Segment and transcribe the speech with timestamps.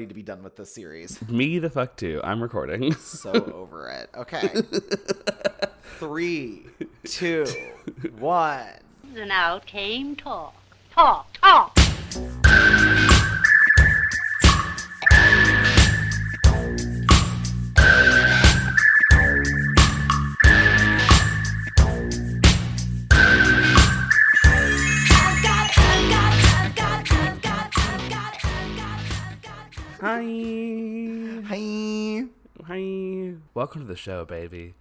[0.00, 1.20] ready to be done with this series.
[1.28, 2.22] Me the fuck too.
[2.24, 2.94] I'm recording.
[3.00, 4.08] So over it.
[4.16, 4.48] Okay.
[5.98, 6.66] Three,
[7.04, 7.44] two,
[8.18, 8.64] one.
[9.14, 10.54] And out came talk.
[10.92, 11.79] Talk, talk.
[33.60, 34.72] Welcome to the show, baby.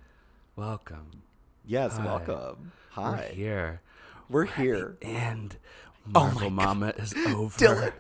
[0.56, 1.24] Welcome.
[1.66, 2.06] Yes, Hi.
[2.06, 2.72] welcome.
[2.96, 3.32] We're Hi.
[3.36, 3.82] here.
[4.30, 4.98] We're here.
[5.02, 5.58] And
[6.16, 6.78] Oh Marvel my God.
[6.78, 7.58] Mama is over.
[7.60, 7.92] Dylan.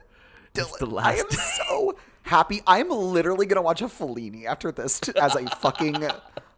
[0.56, 2.62] It's Dylan, I am so happy.
[2.66, 6.08] I'm literally gonna watch a Fellini after this t- as a fucking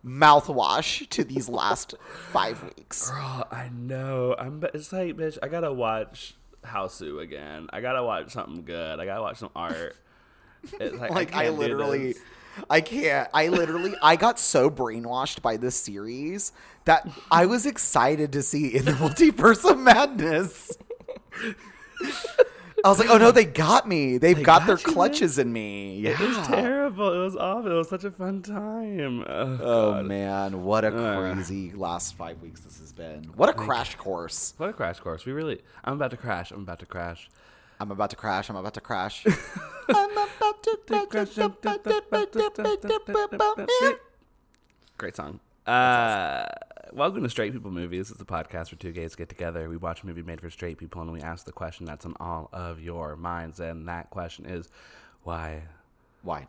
[0.06, 1.96] mouthwash to these last
[2.32, 3.10] five weeks.
[3.10, 4.36] Girl, I know.
[4.38, 4.64] I'm.
[4.76, 5.40] It's like, bitch.
[5.42, 7.70] I gotta watch Hausu again.
[7.74, 9.00] I gotta watch something good.
[9.00, 9.96] I gotta watch some art.
[10.80, 12.14] It's like, Like I, do literally.
[12.70, 13.30] I can't.
[13.34, 16.52] I literally, I got so brainwashed by this series
[16.85, 20.72] that I was excited to see in the multiverse of madness.
[22.84, 24.18] I was like, oh no, they got me.
[24.18, 24.94] They've They got, got their you, man?
[24.96, 25.99] clutches in me.
[25.99, 26.12] Yeah.
[26.12, 27.13] It was terrible.
[27.13, 27.72] It was awful.
[27.72, 29.24] It was such a fun time.
[29.27, 33.26] Oh, Oh man, what a crazy last five weeks this has been.
[33.35, 34.55] What a crash course.
[34.57, 35.26] What a crash course.
[35.27, 35.62] We really.
[35.85, 36.49] I'm about to crash.
[36.49, 37.29] I'm about to crash.
[37.82, 38.48] I'm about to crash.
[38.48, 39.26] I'm about to crash.
[39.90, 41.18] I'm about to crash.
[44.99, 45.40] Great song.
[45.65, 46.46] Uh,
[46.93, 48.12] welcome to Straight People Movies.
[48.12, 49.68] It's a podcast where two gays get together.
[49.68, 52.15] We watch a movie made for straight people, and we ask the question that's on
[52.20, 53.60] all of your minds.
[53.60, 54.70] And that question is,
[55.23, 55.63] why?
[56.21, 56.45] Why?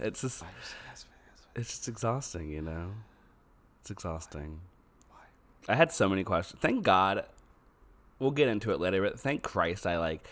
[0.00, 0.44] It's just,
[1.56, 2.92] it's just exhausting, you know.
[3.80, 4.60] It's exhausting.
[5.10, 5.72] Why?
[5.72, 6.60] I had so many questions.
[6.62, 7.24] Thank God.
[8.18, 10.26] We'll get into it later, but thank Christ I like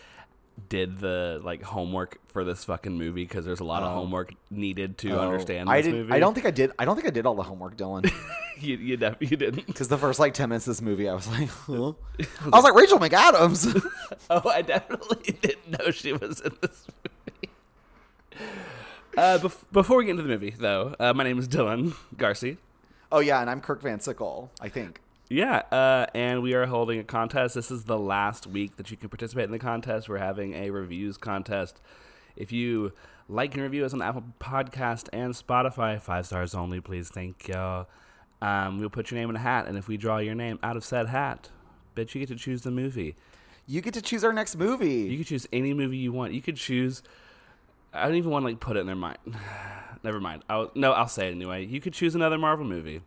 [0.69, 3.95] did the like homework for this fucking movie because there's a lot of Oh.
[3.95, 6.13] homework needed to Oh, understand I movie.
[6.13, 6.71] I don't think I did.
[6.77, 8.11] I don't think I did all the homework, Dylan.
[8.59, 9.65] you you, def- you didn't.
[9.67, 11.93] Because the first like ten minutes of this movie, I was like, huh?
[12.51, 13.83] I was like Rachel McAdams.
[14.29, 17.53] Oh, I definitely didn't know she was in this movie.
[19.17, 22.57] Uh, bef- before we get into the movie, though, uh, my name is Dylan Garcia.
[23.11, 24.51] oh yeah, and I'm Kirk Van Sickle.
[24.61, 24.99] I think.
[25.33, 27.55] Yeah, uh, and we are holding a contest.
[27.55, 30.07] This is the last week that you can participate in the contest.
[30.07, 31.81] We're having a reviews contest.
[32.35, 32.93] If you
[33.27, 37.09] like and review us on Apple Podcast and Spotify, five stars only, please.
[37.09, 37.87] Thank you.
[38.43, 40.77] Um, we'll put your name in a hat, and if we draw your name out
[40.77, 41.49] of said hat,
[41.95, 43.15] bitch, you get to choose the movie.
[43.65, 45.01] You get to choose our next movie.
[45.01, 46.33] You could choose any movie you want.
[46.33, 47.01] You could choose.
[47.91, 49.17] I don't even want to like put it in their mind.
[50.03, 50.43] Never mind.
[50.47, 51.65] I'll, no, I'll say it anyway.
[51.65, 53.01] You could choose another Marvel movie.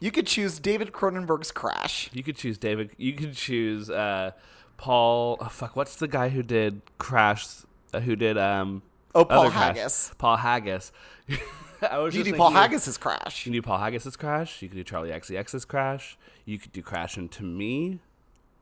[0.00, 2.08] You could choose David Cronenberg's Crash.
[2.12, 2.90] You could choose David.
[2.96, 4.32] You could choose uh,
[4.76, 5.38] Paul.
[5.40, 7.46] Oh, fuck, what's the guy who did Crash?
[7.92, 8.82] Uh, who did um?
[9.14, 9.50] Oh, Paul?
[9.50, 10.12] Haggis.
[10.18, 10.92] Paul Haggis.
[11.90, 13.46] I was You do Paul thinking- Haggis' Crash.
[13.46, 14.62] You can do Paul Haggis' Crash.
[14.62, 16.16] You could do Charli XCX's Crash.
[16.44, 18.00] You could do Crash into Me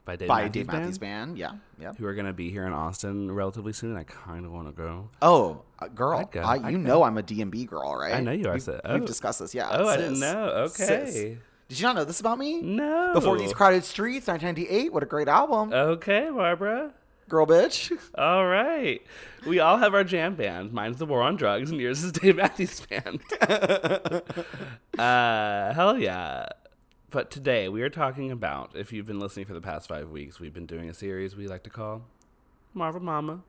[0.06, 1.36] by Dave by Matthews Dave Band, Matthews Band.
[1.38, 1.92] Yeah, yeah.
[1.98, 3.96] Who are gonna be here in Austin relatively soon?
[3.98, 5.10] I kind of want to go.
[5.20, 6.40] Oh, uh, girl, I'd go.
[6.40, 6.84] I, I'd you go.
[6.84, 8.14] know I'm a DMB girl, right?
[8.14, 8.80] I know you are, We've, sis.
[8.82, 9.06] we've Oh.
[9.06, 9.54] discussed this.
[9.54, 9.68] Yeah.
[9.70, 10.66] Oh, I didn't know.
[10.68, 10.88] Sis.
[10.90, 11.38] Okay.
[11.68, 12.62] Did you not know this about me?
[12.62, 13.12] No.
[13.12, 14.92] Before these crowded streets, 1998.
[14.92, 16.92] What a great album, Okay, Barbara.
[17.28, 17.90] girl, bitch.
[18.16, 19.02] All right.
[19.44, 20.72] We all have our jam band.
[20.72, 23.20] Mine's the War on Drugs, and yours is Dave Matthews Band.
[24.98, 26.46] uh, hell yeah.
[27.10, 30.40] But today we are talking about, if you've been listening for the past five weeks,
[30.40, 32.02] we've been doing a series we like to call
[32.74, 33.42] Marvel Mama.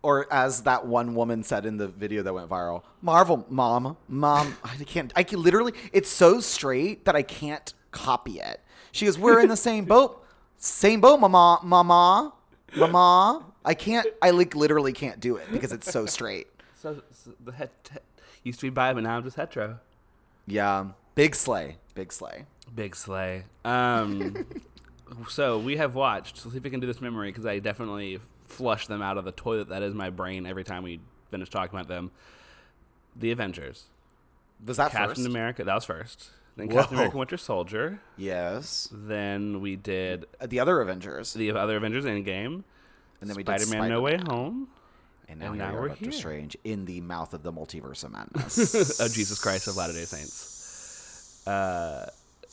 [0.00, 4.56] Or as that one woman said in the video that went viral, Marvel, mom, mom.
[4.64, 5.12] I can't.
[5.14, 5.74] I can literally.
[5.92, 8.60] It's so straight that I can't copy it.
[8.90, 10.24] She goes, "We're in the same boat,
[10.56, 12.32] same boat, mama, mama,
[12.74, 14.08] mama." I can't.
[14.20, 16.48] I like literally can't do it because it's so straight.
[16.74, 18.02] So, so the het- het-
[18.42, 19.78] used to be bi, but now I'm just hetero.
[20.48, 21.76] Yeah, big sleigh.
[21.94, 22.46] big slay.
[22.74, 23.44] Big sleigh.
[23.64, 24.46] Um,
[25.28, 26.38] so we have watched.
[26.38, 29.24] So see if we can do this memory because I definitely flush them out of
[29.24, 32.10] the toilet that is my brain every time we finish talking about them.
[33.16, 33.84] The Avengers,
[34.64, 35.26] Was that Captain first?
[35.26, 35.64] America.
[35.64, 36.30] That was first.
[36.56, 37.02] Then Captain Whoa.
[37.02, 38.00] America: Winter Soldier.
[38.16, 38.88] Yes.
[38.92, 42.62] Then we did Uh, The other Avengers, the other Avengers Endgame.
[43.20, 44.68] and then we did Spider-Man: No Way Home.
[45.28, 46.12] And now, and now we are, we're Doctor here.
[46.12, 49.00] Strange in the mouth of the multiverse of madness.
[49.00, 51.46] oh Jesus Christ of Latter Day Saints.
[51.46, 52.08] Uh,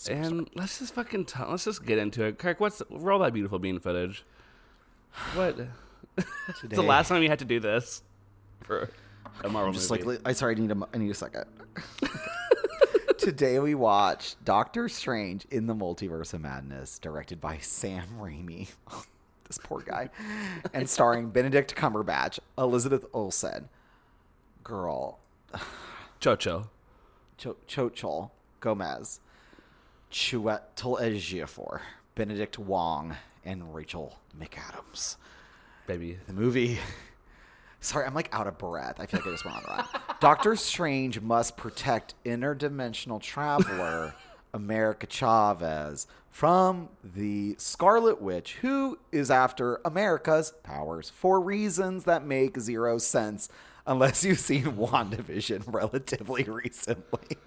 [0.07, 2.37] and let's just fucking t- let's just get into it.
[2.37, 4.23] Kirk, what's roll that beautiful bean footage?
[5.33, 5.59] What?
[6.17, 8.03] it's the last time you had to do this
[8.61, 8.89] for
[9.43, 10.03] a Marvel I'm just movie.
[10.03, 11.45] like, I sorry, I need a, I need a second.
[13.17, 18.69] Today we watched Doctor Strange in the Multiverse of Madness, directed by Sam Raimi.
[19.47, 20.09] this poor guy,
[20.73, 23.67] and starring Benedict Cumberbatch, Elizabeth Olsen,
[24.63, 25.19] girl,
[26.21, 26.67] Chocho.
[27.37, 29.19] Cho- Xochitl Gomez,
[30.11, 31.81] Chiwetel Ejiofor,
[32.15, 33.15] Benedict Wong,
[33.45, 35.17] and Rachel McAdams.
[35.87, 36.19] Baby.
[36.27, 36.79] The movie.
[37.79, 38.99] Sorry, I'm like out of breath.
[38.99, 39.87] I feel like I just went on a.
[40.19, 44.13] Doctor Strange must protect interdimensional traveler
[44.53, 52.59] America Chavez from the Scarlet Witch, who is after America's powers for reasons that make
[52.59, 53.47] zero sense
[53.87, 57.37] unless you've seen WandaVision relatively recently.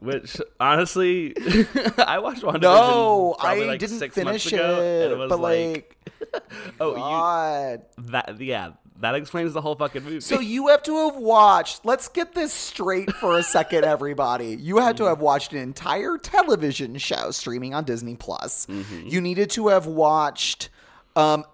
[0.00, 1.34] Which honestly,
[1.98, 2.60] I watched one.
[2.60, 5.12] no, I like didn't finish months ago, it.
[5.12, 5.96] it but like,
[6.80, 7.82] oh, God.
[7.96, 10.20] you that yeah, that explains the whole fucking movie.
[10.20, 11.84] So you have to have watched.
[11.84, 14.56] Let's get this straight for a second, everybody.
[14.56, 15.10] You had to mm-hmm.
[15.10, 18.66] have watched an entire television show streaming on Disney Plus.
[18.66, 19.08] Mm-hmm.
[19.08, 20.68] You needed to have watched
[21.14, 21.44] um,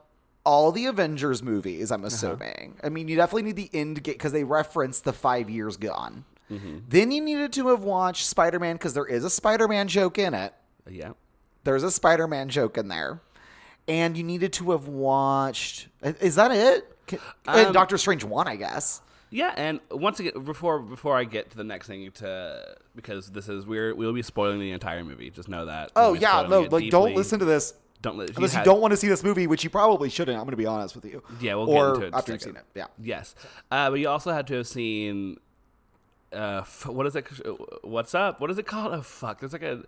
[0.44, 1.91] all the Avengers movies.
[1.91, 2.06] I'm uh-huh.
[2.06, 2.79] assuming.
[2.82, 6.25] I mean, you definitely need the end game because they reference the five years gone.
[6.49, 10.19] Then you needed to have watched Spider Man because there is a Spider Man joke
[10.19, 10.55] in it.
[10.88, 11.12] yeah,
[11.64, 13.20] There's a Spider Man joke in there.
[13.87, 15.88] And you needed to have watched.
[16.02, 16.91] Is that it?
[17.46, 19.02] And Um, Doctor Strange 1, I guess.
[19.31, 19.52] yeah.
[19.56, 23.67] And once again, before before I get to the next thing, to because this is
[23.67, 25.29] we're we'll be spoiling the entire movie.
[25.31, 25.93] Just know that.
[25.96, 28.93] Oh yeah, no, like don't listen to this Don't li- unless you, had- don't want
[28.93, 30.37] to see this movie, which you probably shouldn't.
[30.38, 31.23] I'm going to be honest with you.
[31.41, 32.64] Yeah, we'll get into it after you've seen it.
[32.75, 32.87] Yeah.
[32.99, 33.35] Yes,
[33.70, 35.37] uh, but you also had to have seen.
[36.34, 37.26] Uh, f- what is it?
[37.82, 38.40] What's up?
[38.40, 38.92] What is it called?
[38.92, 39.40] Oh fuck!
[39.40, 39.84] There's like a.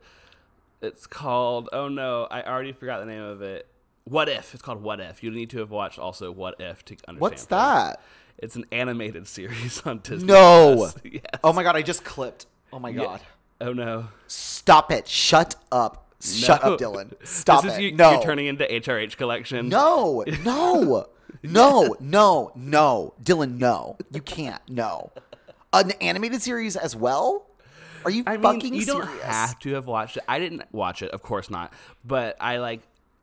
[0.82, 1.68] It's called.
[1.72, 2.26] Oh no!
[2.30, 3.66] I already forgot the name of it.
[4.04, 4.54] What if?
[4.54, 5.22] It's called What If.
[5.24, 7.20] You need to have watched also What If to understand.
[7.20, 7.48] What's things.
[7.48, 8.00] that?
[8.38, 10.26] It's an animated series on Disney.
[10.28, 10.90] No.
[11.04, 11.22] Yes.
[11.42, 12.46] Oh my god, I just clipped.
[12.72, 13.02] Oh my Yeah.
[13.04, 13.20] god.
[13.60, 14.08] Oh no.
[14.28, 15.08] Stop it.
[15.08, 16.02] Shut up.
[16.22, 16.74] Shut No.
[16.74, 17.14] up, Dylan.
[17.26, 17.82] Stop this is it.
[17.82, 18.12] You, no.
[18.12, 19.68] You're turning into HRH collection.
[19.70, 20.22] no.
[20.44, 21.06] No.
[21.42, 21.96] No.
[22.00, 22.52] No.
[22.54, 23.14] No.
[23.22, 23.96] Dylan, no.
[24.12, 24.60] You can't.
[24.68, 25.10] No.
[25.72, 27.46] An animated series as well?
[28.04, 30.22] Are you I mean, fucking you don't have to have watched it.
[30.28, 31.72] I didn't watch it, of course not.
[32.04, 32.82] But I like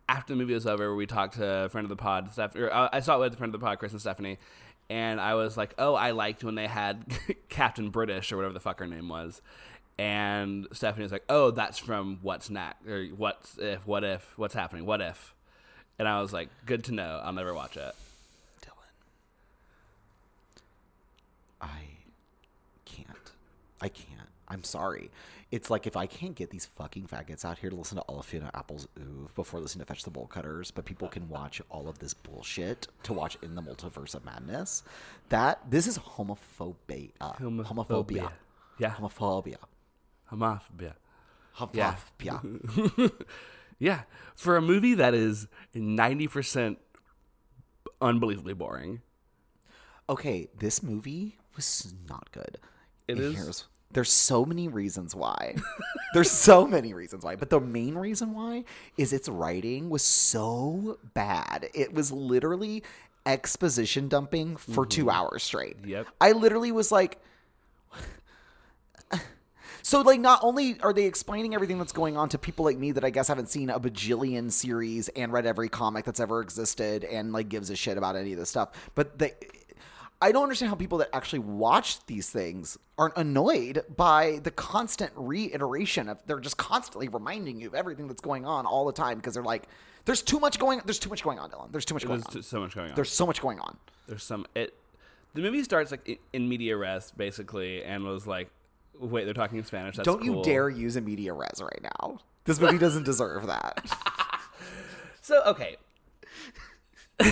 [0.09, 2.71] after the movie was over, we talked to a friend of the pod, Steph, or
[2.71, 4.37] uh, I saw it with a friend of the pod, Chris and Stephanie,
[4.89, 7.05] and I was like, "Oh, I liked when they had
[7.49, 9.41] Captain British or whatever the fuck her name was."
[9.97, 13.87] And Stephanie was like, "Oh, that's from What's Next or What's If?
[13.87, 14.33] What If?
[14.37, 14.85] What's Happening?
[14.85, 15.33] What If?"
[15.97, 17.21] And I was like, "Good to know.
[17.23, 17.95] I'll never watch it."
[18.61, 18.91] Dylan.
[21.61, 21.69] I.
[23.83, 24.29] I can't.
[24.47, 25.09] I'm sorry.
[25.51, 28.19] It's like if I can't get these fucking faggots out here to listen to all
[28.19, 31.61] of Fiona Apple's oeuvre before listening to Fetch the Bolt Cutters, but people can watch
[31.69, 34.83] all of this bullshit to watch in the multiverse of madness.
[35.29, 37.11] That this is homophobia.
[37.21, 37.65] Homophobia.
[37.65, 38.31] Homophobia.
[38.79, 38.91] Yeah.
[38.95, 39.57] Homophobia.
[40.31, 40.93] Homophobia.
[41.73, 41.93] Yeah.
[42.39, 43.11] Homophobia.
[43.79, 44.03] Yeah,
[44.35, 46.77] for a movie that is ninety percent
[48.01, 49.01] unbelievably boring.
[50.09, 52.59] okay, this movie was not good.
[53.07, 55.55] It And is- Here's, there's so many reasons why.
[56.13, 58.63] there's so many reasons why, but the main reason why
[58.97, 61.69] is its writing was so bad.
[61.73, 62.83] It was literally
[63.25, 65.77] exposition dumping for two hours straight.
[65.81, 65.89] Mm-hmm.
[65.89, 66.07] Yep.
[66.19, 67.19] I literally was like.
[69.85, 72.93] So, like, not only are they explaining everything that's going on to people like me
[72.93, 77.03] that I guess haven't seen a bajillion series and read every comic that's ever existed
[77.03, 79.33] and like gives a shit about any of this stuff, but they,
[80.23, 85.11] I don't understand how people that actually watch these things aren't annoyed by the constant
[85.17, 89.17] reiteration of they're just constantly reminding you of everything that's going on all the time
[89.17, 89.67] because they're like,
[90.05, 91.73] there's too much going, there's too much going on, Dylan.
[91.73, 92.41] There's too much going There's on.
[92.41, 92.95] just so much going on.
[92.95, 93.75] There's so much going on.
[94.07, 94.73] There's some it.
[95.33, 98.49] The movie starts like in, in media res basically, and was like,
[98.97, 99.97] "Wait, they're talking in Spanish.
[99.97, 100.37] That's Don't cool.
[100.37, 102.19] you dare use a media res right now.
[102.45, 103.85] This movie doesn't deserve that.
[105.25, 105.77] So okay,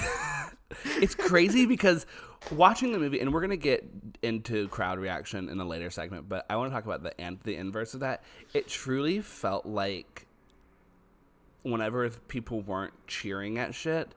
[0.86, 2.06] it's crazy because
[2.50, 3.86] watching the movie, and we're gonna get
[4.22, 7.40] into crowd reaction in a later segment, but I want to talk about the and
[7.44, 8.24] the inverse of that.
[8.54, 10.28] It truly felt like
[11.64, 14.16] whenever people weren't cheering at shit,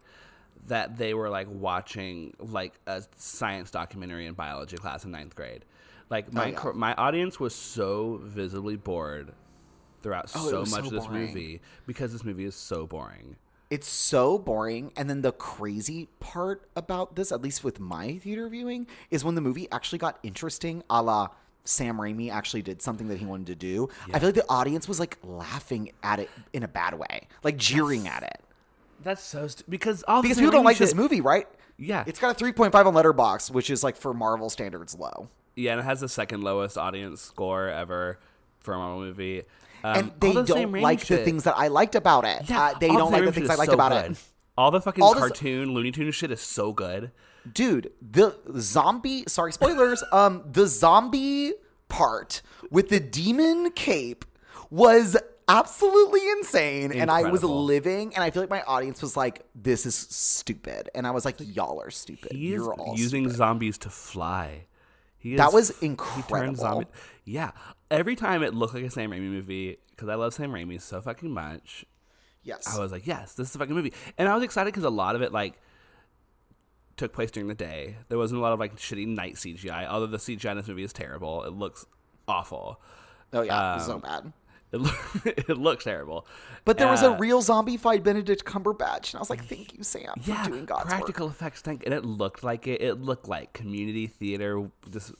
[0.66, 5.64] that they were like watching like a science documentary in biology class in ninth grade.
[6.11, 6.54] Like oh, my yeah.
[6.54, 9.33] cr- my audience was so visibly bored
[10.02, 11.26] throughout Oh, so much so of this boring.
[11.26, 13.37] movie because this movie is so boring.
[13.75, 14.93] It's so boring.
[14.97, 19.35] And then the crazy part about this, at least with my theater viewing, is when
[19.35, 21.28] the movie actually got interesting, a la
[21.64, 23.88] Sam Raimi actually did something that he wanted to do.
[24.12, 27.57] I feel like the audience was like laughing at it in a bad way, like
[27.57, 28.40] jeering at it.
[29.02, 31.49] That's so st- because all Because people don't like this movie, right?
[31.76, 35.28] Yeah, It's got a 3.5 on Letterboxd, which is like for Marvel standards low.
[35.57, 38.21] yeah, and it has the second lowest audience score ever
[38.61, 39.43] for a Marvel movie.
[39.85, 42.49] Um, and they the don't like the things that I liked about it.
[42.49, 44.12] Yeah, uh, they don't the like the things I liked so about good.
[44.12, 44.19] it.
[44.57, 47.11] All the fucking All this- cartoon Looney Tunes shit is so good.
[47.53, 51.53] dude the zombie sorry spoilers um the zombie
[51.91, 54.25] part with the demon cape
[54.71, 55.14] was
[55.47, 59.85] absolutely insane and i was living and i feel like my audience was like this
[59.85, 63.37] is stupid and i was like y'all are stupid He is you're all using stupid.
[63.37, 64.64] zombies to fly.
[65.25, 66.85] He That was incredible.
[67.25, 67.52] Yeah,
[67.90, 71.00] every time it looked like a Sam Raimi movie because I love Sam Raimi so
[71.00, 71.87] fucking much.
[72.43, 74.85] yes I was like, yes, this is a fucking movie, and I was excited because
[74.85, 75.54] a lot of it like
[76.99, 77.97] took place during the day.
[78.11, 79.88] There wasn't a lot of like shitty night CGI.
[79.88, 81.87] Although the CGI in this movie is terrible, it looks
[82.28, 82.83] awful.
[83.33, 84.33] oh yeah was so um, bad
[84.75, 84.90] It, lo-
[85.25, 86.26] it looks terrible.
[86.64, 89.73] but there was a Uh, real zombie fight benedict cumberbatch and i was like thank
[89.75, 91.61] you sam for doing god's practical work effects.
[91.61, 92.81] Thank, and it looked like it.
[92.83, 94.71] It looked like community theater.
[94.90, 95.12] Just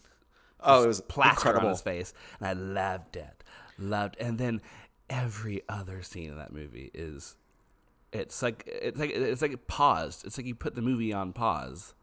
[0.61, 3.45] oh it was plaster incredible on his face, and I loved it.
[3.79, 4.61] Loved, and then
[5.11, 7.37] every other scene in that movie is,
[8.13, 10.25] it's like it's like it's like paused.
[10.27, 11.95] It's like you put the movie on pause.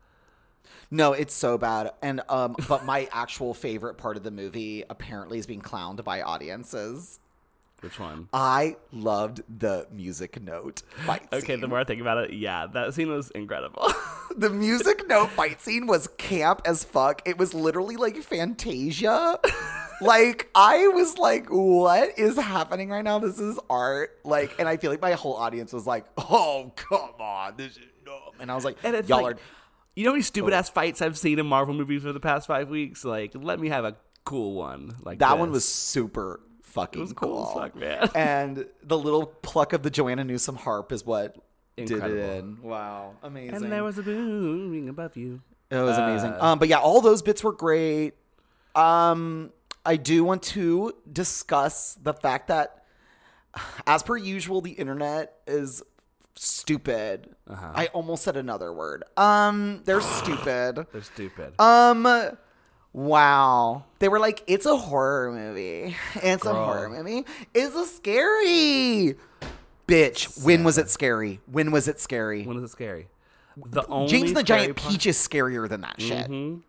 [0.91, 1.91] No, it's so bad.
[2.01, 6.21] And um but my actual favorite part of the movie apparently is being clowned by
[6.21, 7.19] audiences.
[7.81, 8.29] Which one?
[8.31, 11.61] I loved the music note fight Okay, scene.
[11.61, 13.91] the more I think about it, yeah, that scene was incredible.
[14.37, 17.23] the music note fight scene was camp as fuck.
[17.27, 19.39] It was literally like Fantasia.
[20.01, 23.17] like I was like, what is happening right now?
[23.17, 24.19] This is art.
[24.23, 27.89] Like, and I feel like my whole audience was like, oh come on, this is
[28.05, 28.33] dumb.
[28.39, 29.39] And I was like, and it's y'all like, are
[29.95, 32.45] you know how many stupid ass fights I've seen in Marvel movies for the past
[32.45, 33.03] five weeks?
[33.03, 34.95] Like, let me have a cool one.
[35.03, 36.41] Like that one was super
[36.71, 37.61] fucking was cool cool.
[37.61, 38.09] fuck, man.
[38.15, 41.35] and the little pluck of the Joanna Newsom harp is what
[41.77, 42.03] did it
[42.37, 42.61] in.
[42.61, 43.55] Wow, amazing.
[43.55, 45.41] And there was a booming above you.
[45.69, 46.31] it was amazing.
[46.33, 48.13] uh, Um, but yeah, all those bits were great.
[48.75, 49.51] Um,
[49.85, 52.83] I do want to discuss the fact that,
[53.87, 55.81] as per usual, the internet is
[56.35, 57.35] stupid.
[57.49, 57.71] Uh-huh.
[57.73, 59.03] I almost said another word.
[59.17, 60.85] Um, they're stupid.
[60.91, 61.59] They're stupid.
[61.59, 62.03] Um,
[62.93, 63.85] wow.
[63.99, 65.95] They were like, it's a horror movie.
[66.15, 67.25] It's a horror movie.
[67.53, 69.15] It's a scary.
[69.87, 71.41] Bitch, when was it scary?
[71.51, 72.43] When was it scary?
[72.45, 73.07] When was it scary?
[73.57, 76.29] The only James the Giant part- Peach is scarier than that shit.
[76.29, 76.59] Mm-hmm.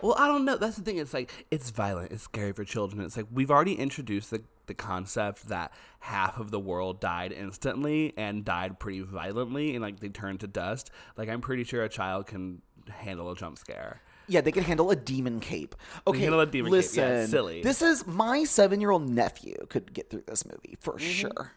[0.00, 0.56] Well, I don't know.
[0.56, 0.98] That's the thing.
[0.98, 2.12] It's like it's violent.
[2.12, 3.02] It's scary for children.
[3.04, 8.12] It's like we've already introduced the the concept that half of the world died instantly
[8.16, 10.92] and died pretty violently, and like they turned to dust.
[11.16, 14.00] Like I'm pretty sure a child can handle a jump scare.
[14.28, 15.74] Yeah, they can handle a demon cape.
[16.06, 16.72] Okay, handle a demon cape.
[16.78, 17.62] listen, Yeah, silly.
[17.62, 21.10] This is my seven-year-old nephew could get through this movie for Mm-hmm.
[21.10, 21.52] sure.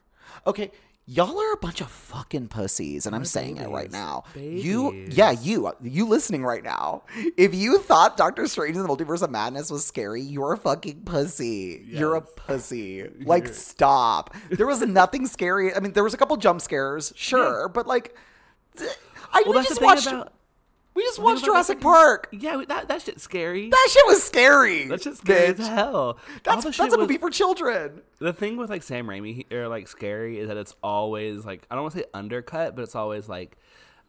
[0.48, 0.72] Okay,
[1.06, 4.24] y'all are a bunch of fucking pussies, and I'm saying it right now.
[4.36, 5.18] You, Babies.
[5.18, 7.04] yeah, you, you listening right now.
[7.38, 11.02] If you thought Doctor Strange in the Multiverse of Madness was scary, you're a fucking
[11.04, 11.84] pussy.
[11.86, 12.30] You're a Yes.
[12.38, 13.08] pussy.
[13.26, 14.34] Like, stop.
[14.50, 15.76] There was nothing scary.
[15.76, 18.16] I mean, there was a couple jump scares, sure, but like,
[18.78, 18.90] th-
[19.34, 20.08] I we that's just thing watched.
[20.08, 20.34] about
[20.94, 22.28] we just watched Jurassic fucking- Park.
[22.32, 23.70] yeah, that that shit's scary.
[23.70, 24.88] That shit was scary.
[24.88, 25.60] That shit's scary bitch.
[25.60, 26.18] as hell.
[26.44, 28.02] That's, that's shit a was- movie for children.
[28.20, 31.76] The thing with like Sam Raimi or like scary is that it's always like I
[31.76, 33.58] don't want to say undercut, but it's always like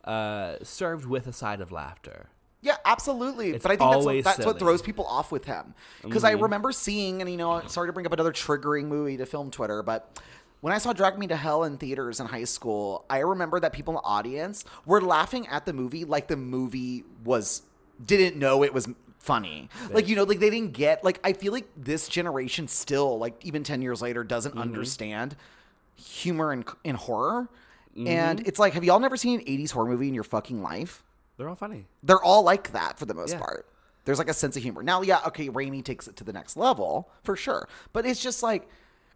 [0.05, 2.27] uh served with a side of laughter.
[2.61, 3.51] Yeah, absolutely.
[3.51, 4.47] It's but I think that's what, that's what.
[4.57, 4.59] Mm-hmm.
[4.65, 5.75] throws people off with him.
[6.03, 9.27] Because I remember seeing, and you know, sorry to bring up another triggering movie to
[9.27, 10.21] film Twitter, but
[10.63, 13.73] when I saw Drag Me to Hell in theaters in high school, I remember that
[13.75, 17.63] people in the audience were laughing at the movie like the movie was
[18.03, 18.89] didn't know it was
[19.19, 19.69] funny.
[19.91, 23.45] Like you know, like they didn't get like I feel like this generation still like
[23.45, 24.61] even 10 years later doesn't Mm-hmm.
[24.63, 25.37] understand
[25.97, 27.49] humor in in horror.
[27.97, 28.09] Mm-hmm.
[28.09, 31.05] And it's like, have y'all never seen an 80s horror movie in your fucking life?
[31.37, 31.87] They're all funny.
[32.03, 33.41] they're all like that for the most Yeah.
[33.41, 33.67] part.
[34.05, 34.83] There's like a sense of humor.
[34.83, 38.43] Now, yeah, okay, Raimi takes it to the next level for sure, but it's just
[38.43, 38.69] like,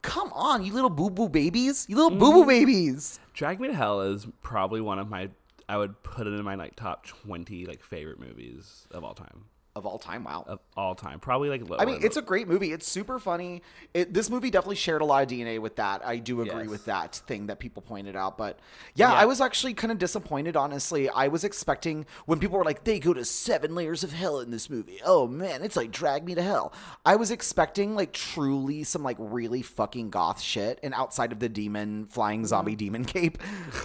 [0.06, 2.40] come on, you little boo boo babies, you little boo Mm-hmm.
[2.40, 3.20] boo babies.
[3.34, 5.28] Drag Me to Hell is probably one of my
[5.68, 9.46] I would put it in my like top twenty like favorite movies of all time.
[9.76, 10.42] Of all time, wow.
[10.49, 11.21] Of all time.
[11.21, 12.73] Probably like lower I mean, it's a great movie.
[12.73, 13.61] It's super funny.
[13.92, 16.02] It, this movie definitely shared a lot of DNA with that.
[16.02, 16.71] I do agree Yes.
[16.71, 18.38] with that thing that people pointed out.
[18.38, 18.59] But
[18.95, 19.18] yeah, Yeah.
[19.18, 21.11] I was actually kind of disappointed, honestly.
[21.11, 24.50] I was expecting when people were like, they go to seven layers of hell in
[24.50, 24.99] this movie.
[25.04, 26.73] Oh man, it's like drag me to hell.
[27.04, 30.80] I was expecting like truly some like really fucking goth shit.
[30.83, 32.47] And outside of the demon, flying mm-hmm.
[32.47, 33.37] zombie demon cape,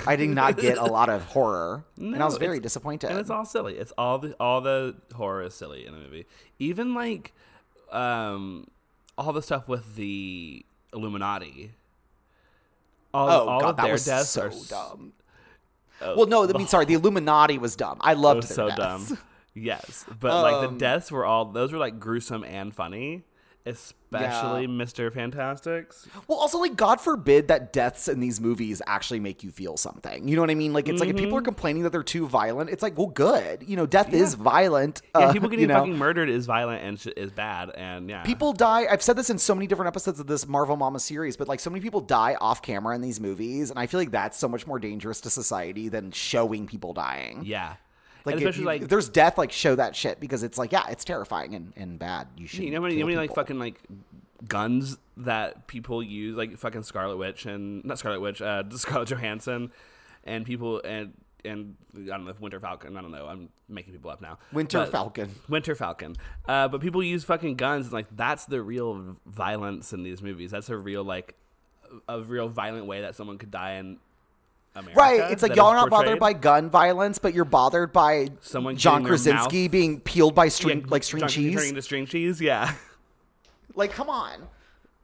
[0.07, 1.83] I did not get a lot of horror.
[1.97, 3.09] and I was very disappointed.
[3.09, 3.75] and it's all silly.
[3.75, 6.25] It's all the all the horror is silly in the movie.
[6.59, 7.33] Even like
[7.91, 8.67] um
[9.17, 11.71] all the stuff with the Illuminati.
[13.13, 15.13] All, Oh all god, of that was so are dumb.
[16.01, 17.97] uh, well, no, I mean, sorry, the Illuminati was dumb.
[18.01, 19.09] I It loved was their so deaths.
[19.09, 19.17] dumb.
[19.53, 23.23] Yes, but like the Um, deaths were all those were like gruesome and funny.
[23.65, 25.13] Especially Mr.
[25.13, 26.07] Fantastics.
[26.27, 30.27] Well, also, like, God forbid that deaths in these movies actually make you feel something.
[30.27, 30.73] You know what I mean?
[30.73, 31.25] Like, it's like if Mm-hmm.
[31.25, 33.63] people are complaining that they're too violent, it's like, well, good.
[33.67, 35.01] You know, death is violent.
[35.15, 35.75] Yeah, uh, people getting you know?
[35.79, 38.85] fucking murdered is violent and sh- is bad, and yeah, People die.
[38.89, 41.59] I've said this in so many different episodes of this Marvel Mama series, but like
[41.59, 44.47] so many people die off camera in these movies, and I feel like that's so
[44.47, 47.43] much more dangerous to society than showing people dying.
[47.45, 47.75] yeah,
[48.25, 50.57] Like, and if, especially you- like if there's death, like show that shit because it's
[50.57, 52.27] like, yeah, it's terrifying and, and bad.
[52.37, 52.63] You should.
[52.63, 53.79] you know how many, you know many like fucking like
[54.47, 59.71] guns that people use, like fucking Scarlet Witch and not Scarlet Witch, uh, Scarlett Johansson,
[60.23, 61.13] and people and
[61.43, 62.95] and I don't know if Winter Falcon.
[62.97, 63.25] I don't know.
[63.25, 64.37] I'm making people up now.
[64.53, 65.31] Winter But- Falcon.
[65.49, 66.15] Winter Falcon.
[66.47, 70.51] Uh, but people use fucking guns, and like that's the real violence in these movies.
[70.51, 71.35] That's a real like
[72.07, 73.97] a real violent way that someone could die in
[74.75, 74.99] America.
[74.99, 78.77] Right, it's like y'all are not bothered by gun violence, but you're bothered by Someone
[78.77, 81.55] John Krasinski being peeled by string Yeah, like string John cheese.
[81.55, 82.39] turning into string cheese.
[82.39, 82.73] Yeah.
[83.75, 84.47] Like, come on.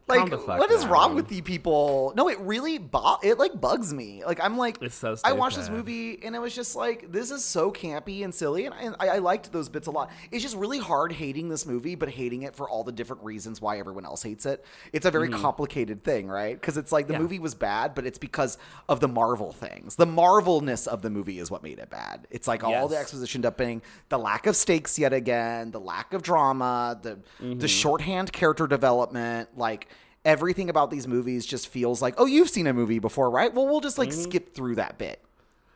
[0.08, 2.14] Like, the what is wrong with you people?
[2.16, 4.24] No, it really bo- it like bugs me.
[4.26, 7.44] Like, I'm like, so I watched this movie and it was just like, this is
[7.44, 10.10] so campy and silly, and I, I, liked those bits a lot.
[10.32, 13.60] It's just really hard hating this movie, but hating it for all the different reasons
[13.60, 14.64] why everyone else hates it.
[14.94, 16.60] It's a very complicated thing, right?
[16.60, 17.22] Because it's like the Mm-hmm.
[17.22, 17.24] Yeah.
[17.24, 19.96] movie was bad, but it's because of the Marvel things.
[19.98, 22.28] The Marvelness of the movie is what made it bad.
[22.32, 26.22] It's like all the exposition dumping, the lack of stakes yet again, the lack of
[26.22, 27.60] drama, the Mm-hmm.
[27.60, 29.88] the shorthand character development, like
[30.28, 33.52] everything about these movies just feels like, oh, you've seen a movie before, right?
[33.54, 35.20] Well, we'll just like skip through that bit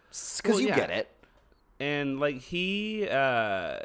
[0.09, 0.51] because Mm-hmm.
[0.51, 0.75] Well, you yeah.
[0.75, 1.09] get it.
[1.79, 3.77] and like he uh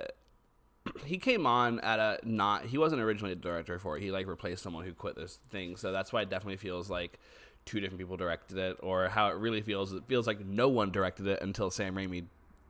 [1.04, 4.26] he came on at a not he wasn't originally a director for it he like
[4.26, 7.18] replaced someone who quit this thing so that's why it definitely feels like
[7.64, 10.90] two different people directed it or how it really feels it feels like no one
[10.92, 12.24] directed it until sam raimi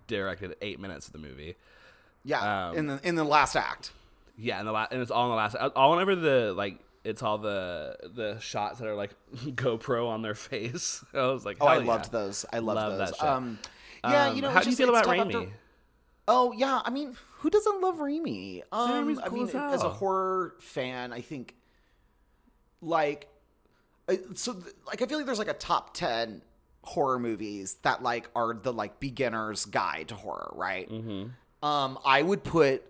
[0.07, 1.57] directed eight minutes of the movie
[2.25, 3.91] Yeah, Um, in the in the last act.
[4.38, 7.23] yeah and the la- and it's all in the last all whenever the like it's
[7.23, 11.05] all the the shots that are like GoPro on their face.
[11.15, 11.85] I was like, Oh, I yeah.
[11.85, 12.45] loved those.
[12.53, 13.11] I loved Love those.
[13.19, 13.23] that.
[13.27, 13.59] Um,
[14.05, 15.51] yeah, Um, you know, how do you feel about tough after- Raimi?
[16.29, 18.63] Oh yeah, I mean, who doesn't love Raimi?
[18.73, 21.55] Um, Raimi's I mean, as as a horror fan, I think,
[22.80, 23.28] like,
[24.35, 26.43] so like I feel like there's like a top ten
[26.83, 30.89] horror movies that like are the like beginner's guide to horror, right?
[30.91, 31.67] Mm-hmm.
[31.67, 32.83] Um, I would put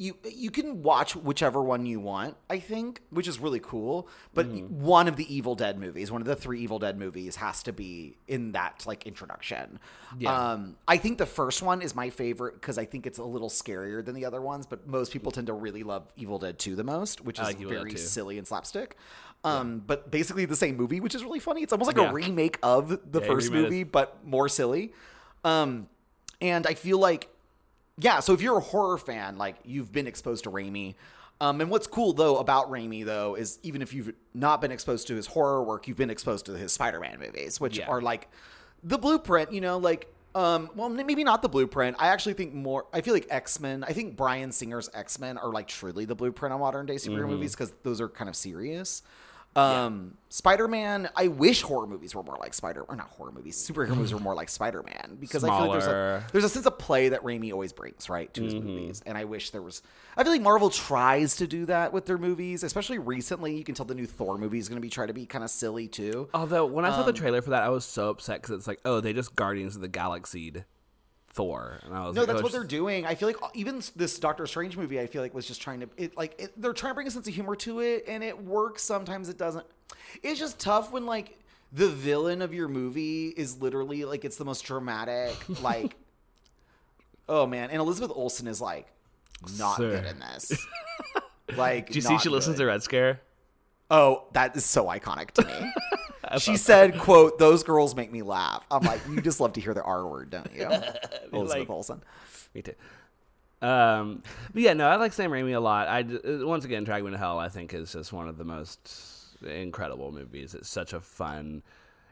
[0.00, 4.08] you you can watch whichever one you want, I think, which is really cool.
[4.32, 4.80] But Mm-hmm.
[4.82, 7.72] one of the Evil Dead movies, one of the three Evil Dead movies, has to
[7.72, 9.78] be in that like introduction.
[10.18, 10.52] Yeah.
[10.52, 13.50] Um, I think the first one is my favorite because I think it's a little
[13.50, 14.64] scarier than the other ones.
[14.64, 17.94] But most people tend to really love Evil Dead 2 the most, which is very
[17.96, 18.96] silly and slapstick.
[19.44, 21.62] Um, but basically the same movie, which is really funny.
[21.62, 22.08] It's almost like Yeah.
[22.10, 23.52] a remake of the Yeah, first it.
[23.52, 24.92] movie, but more silly.
[25.44, 25.88] Um,
[26.40, 27.28] and I feel like
[28.00, 30.94] yeah, so if you're a horror fan, like you've been exposed to Raimi.
[31.42, 35.06] Um, and what's cool though about Raimi though is even if you've not been exposed
[35.08, 37.88] to his horror work, you've been exposed to his Spider-Man movies, which Yeah.
[37.88, 38.28] are like
[38.84, 39.52] the blueprint.
[39.52, 41.96] You know, like um, well, maybe not the blueprint.
[41.98, 42.86] I actually think more.
[42.92, 43.82] I feel like X Men.
[43.82, 47.22] I think Bryan Singer's X Men are like truly the blueprint on modern day superhero
[47.22, 47.30] Mm-hmm.
[47.30, 49.02] movies because those are kind of serious.
[49.56, 51.08] Um, Spider Man.
[51.16, 53.56] I wish horror movies were more like Spider, or not horror movies.
[53.56, 56.14] Superhero movies were more like Spider Man because I feel like there's Smaller.
[56.16, 58.66] a there's a sense of play that Raimi always brings right to his Mm-hmm.
[58.66, 59.82] movies, and I wish there was.
[60.16, 63.56] I feel like Marvel tries to do that with their movies, especially recently.
[63.56, 65.42] You can tell the new Thor movie is going to be try to be kind
[65.42, 66.28] of silly too.
[66.32, 68.66] Although when I saw Um, the trailer for that, I was so upset because it's
[68.68, 70.52] like, oh, they just Guardians of the Galaxy
[71.32, 73.06] Thor, and I was No, like, that's oh, what they're doing.
[73.06, 75.88] I feel like even this Doctor Strange movie, I feel like was just trying to
[75.96, 78.42] it like it, they're trying to bring a sense of humor to it, and it
[78.44, 78.82] works.
[78.82, 79.64] Sometimes it doesn't.
[80.22, 81.38] It's just tough when like
[81.72, 85.96] the villain of your movie is literally like it's the most dramatic like.
[87.28, 88.88] oh man, and Elizabeth Olsen is like
[89.56, 89.90] not Sir.
[89.90, 90.52] good in this.
[91.56, 93.20] Like, Did you see she listens to Red Scare?
[93.90, 95.72] Oh, that is so iconic to me.
[96.38, 99.74] she said, "quote Those girls make me laugh." I'm like, you just love to hear
[99.74, 100.62] the R word, don't you?
[101.32, 102.02] Elizabeth Like- Olsen.
[102.54, 102.74] Me too.
[103.62, 105.86] Um, but yeah, no, I like Sam Raimi a lot.
[105.88, 108.44] I uh, once again, Drag Me to Hell, I think is just one of the
[108.44, 108.90] most
[109.46, 110.54] incredible movies.
[110.54, 111.62] It's such a fun,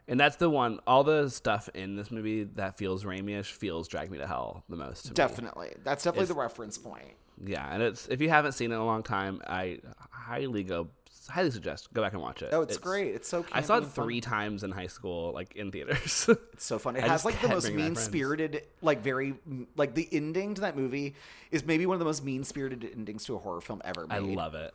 [0.07, 0.79] and that's the one.
[0.85, 4.75] All the stuff in this movie that feels Raimi-ish feels Drag Me to Hell the
[4.75, 5.03] most.
[5.05, 5.13] To me.
[5.15, 7.13] Definitely, that's definitely It's- the reference point.
[7.43, 9.79] Yeah, and it's if you haven't seen it in a long time, I
[10.11, 10.89] highly go,
[11.29, 12.49] highly suggest go back and watch it.
[12.51, 13.15] Oh, it's, great.
[13.15, 13.45] It's so.
[13.51, 14.05] I saw it and fun.
[14.05, 16.29] three times in high school, like in theaters.
[16.53, 16.95] It's so fun.
[16.95, 19.35] It I has like the most mean spirited, like very
[19.77, 21.15] like the ending to that movie
[21.51, 24.15] is maybe one of the most mean spirited endings to a horror film ever made.
[24.15, 24.73] I love it.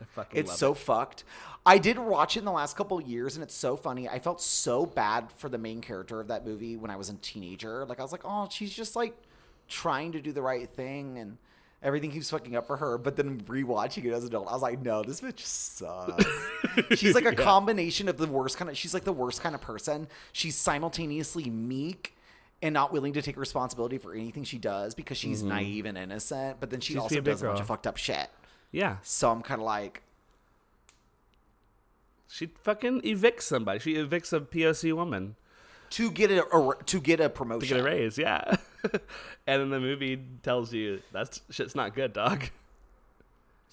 [0.00, 0.78] I fucking It's so it.
[0.78, 1.24] fucked.
[1.66, 4.08] I did watch it in the last couple of years, and it's so funny.
[4.08, 7.14] I felt so bad for the main character of that movie when I was a
[7.14, 7.84] teenager.
[7.86, 9.16] Like I was like, oh, she's just like
[9.68, 11.38] trying to do the right thing, and
[11.84, 14.62] Everything keeps fucking up for her, but then rewatching it as an adult, I was
[14.62, 16.24] like, no, this bitch sucks.
[16.98, 18.76] she's like a combination of the worst kind of.
[18.76, 20.08] She's like the worst kind of person.
[20.32, 22.16] She's simultaneously meek
[22.62, 25.50] and not willing to take responsibility for anything she does because she's mm-hmm.
[25.50, 26.58] naive and innocent.
[26.58, 28.30] But then she She's also be a big does a bunch of fucked up shit.
[28.72, 30.02] Yeah, So I'm kind of like,
[32.26, 33.78] she fucking evicts somebody.
[33.78, 35.36] She evicts a POC woman
[35.90, 37.68] to get a, a to get a promotion.
[37.68, 38.18] to get a raise.
[38.18, 38.56] Yeah,
[39.46, 42.44] and then the movie tells you that's shit's not good, dog.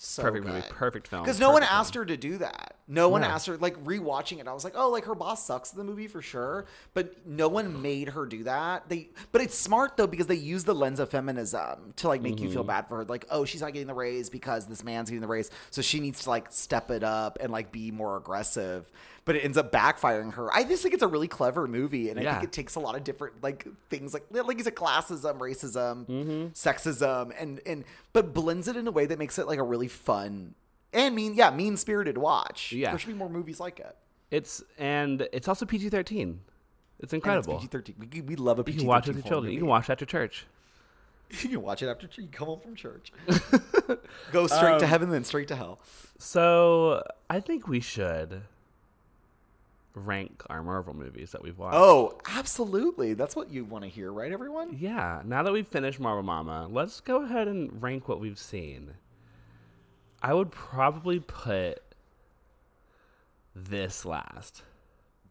[0.04, 1.22] So perfect movie, perfect film.
[1.22, 1.72] Because no one film.
[1.72, 2.76] asked her to do that.
[2.88, 3.28] No one No.
[3.28, 3.58] asked her.
[3.58, 6.24] Like rewatching it, I was like, oh, like her boss sucks in the movie for
[6.24, 6.66] sure.
[6.96, 8.90] But no one made her do that.
[8.90, 12.40] They, but it's smart though because they use the lens of feminism to like make
[12.40, 12.54] you Mm-hmm.
[12.54, 13.06] feel bad for her.
[13.06, 16.00] Like, oh, she's not getting the raise because this man's getting the raise, so she
[16.00, 18.90] needs to like step it up and like be more aggressive.
[19.24, 20.52] But it ends up backfiring her.
[20.52, 22.32] I just think it's a really clever movie, and I Yeah.
[22.34, 26.06] think it takes a lot of different like things, like like you said, classism, racism,
[26.08, 26.46] Mm-hmm.
[26.54, 29.88] sexism, and and but blends it in a way that makes it like a really
[29.88, 30.56] fun
[30.94, 32.72] and mean, yeah, mean spirited watch.
[32.72, 32.90] Yeah.
[32.90, 33.96] there should be more movies like it.
[34.32, 36.42] It's and it's also PG thirteen.
[37.00, 37.58] It's incredible.
[37.60, 38.14] PG-13.
[38.14, 39.52] We, we love a PG-13 You can watch it with children.
[39.54, 40.46] You can watch it after church.
[41.42, 43.12] You can watch it after you come home from church.
[44.32, 45.80] Go straight Um, to heaven, then straight to hell.
[46.20, 48.44] So I think we should
[49.94, 51.76] rank our Marvel movies that we've watched.
[51.76, 53.14] Oh, absolutely.
[53.14, 54.78] That's what you want to hear, right, everyone?
[54.80, 58.94] Yeah, now that we've finished Marvel Mama, let's go ahead and rank what we've seen.
[60.22, 61.82] I would probably put
[63.56, 64.64] this last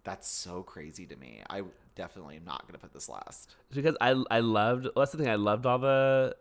[0.05, 1.43] That's so crazy to me.
[1.49, 1.63] I
[1.95, 3.55] definitely am not going to put this last.
[3.73, 4.85] Because I I loved.
[4.85, 5.29] well, That's the thing.
[5.29, 6.35] I loved all the.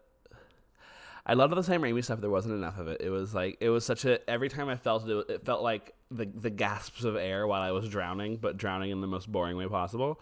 [1.25, 2.21] I loved all the Sam Raimi stuff.
[2.21, 3.01] There wasn't enough of it.
[3.01, 4.27] It was like it was such a.
[4.29, 7.71] Every time I felt it, it felt like the the gasps of air while I
[7.71, 10.19] was drowning, but drowning in the most boring way possible.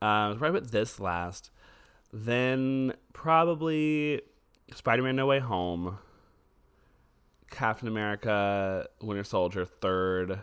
[0.00, 1.50] Um, so probably put this last.
[2.12, 4.22] Then probably
[4.74, 5.98] Spider-Man: No Way Home.
[7.50, 10.40] Captain America: Winter Soldier third,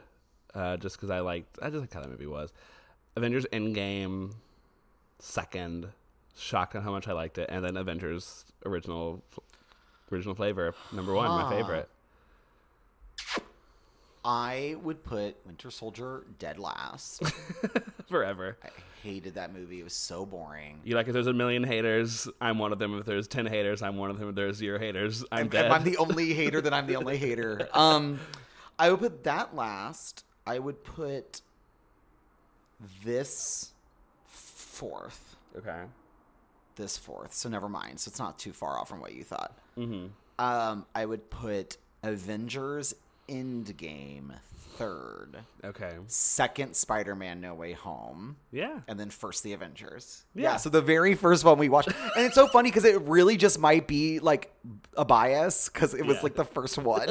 [0.53, 1.59] uh, just because I liked.
[1.61, 2.51] I just like how that movie was.
[3.15, 4.33] Avengers Endgame
[5.19, 5.89] second.
[6.37, 9.21] Shocked on how much I liked it, and then Avengers original
[10.09, 11.89] original flavor number one, my favorite.
[14.29, 17.23] I would put Winter Soldier dead last.
[18.09, 18.59] Forever.
[18.63, 18.69] I
[19.01, 19.79] hated that movie.
[19.79, 20.81] It was so boring.
[20.83, 22.95] You like if there's a million haters, I'm one of them.
[22.99, 24.29] If there's ten haters, I'm one of them.
[24.29, 25.71] If there's zero haters, I'm If dead.
[25.71, 27.67] I'm the only hater, then I'm the only hater.
[27.73, 28.19] Um,
[28.77, 30.25] I would put that last.
[30.45, 31.41] I would put
[33.03, 33.71] this
[34.27, 35.37] fourth.
[35.57, 35.81] okay.
[36.75, 37.33] This fourth.
[37.33, 37.99] So never mind.
[37.99, 39.57] So it's not too far off from what you thought.
[39.75, 40.07] Mm-hmm.
[40.37, 42.93] Um, I would put Avengers
[43.29, 44.31] Endgame
[44.77, 45.35] third.
[45.65, 45.91] Okay.
[46.07, 48.37] Second, Spider Man No Way Home.
[48.51, 48.79] Yeah.
[48.87, 50.23] and then first the Avengers.
[50.33, 50.51] Yeah.
[50.51, 50.57] Yeah.
[50.57, 53.59] so the very first one we watched, and it's so funny because it really just
[53.59, 54.53] might be like
[54.95, 56.23] a bias because it was Yeah.
[56.23, 57.09] like the first one,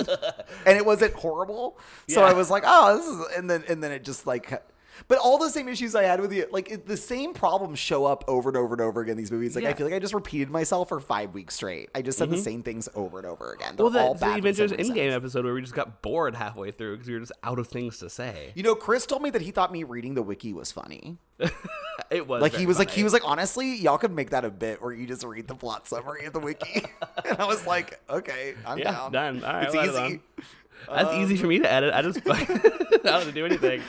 [0.66, 1.78] and it wasn't horrible.
[2.08, 2.28] So Yeah.
[2.28, 4.62] I was like, oh, this is, and then and then it just like.
[5.06, 8.04] But all the same issues I had with the like it, the same problems show
[8.04, 9.12] up over and over and over again.
[9.12, 11.90] in These movies, like I feel like I just repeated myself for five weeks straight.
[11.94, 12.42] I just said the mm-hmm.
[12.42, 13.76] same things over and over again.
[13.76, 16.96] They're Well, the, all the Avengers Endgame episode where we just got bored halfway through
[16.96, 18.52] because we were just out of things to say.
[18.54, 21.18] You know, Chris told me that he thought me reading the wiki was funny.
[22.10, 24.50] It was Like he was like he was like honestly, y'all could make that a
[24.50, 26.86] bit where you just read the plot summary of the wiki.
[27.28, 29.12] and I was like, okay, I'm Yeah, down.
[29.12, 29.44] done.
[29.44, 30.20] All right, it's we'll easy.
[30.88, 31.92] That's easy um, for me to edit.
[31.92, 33.82] I just I don't have to do anything.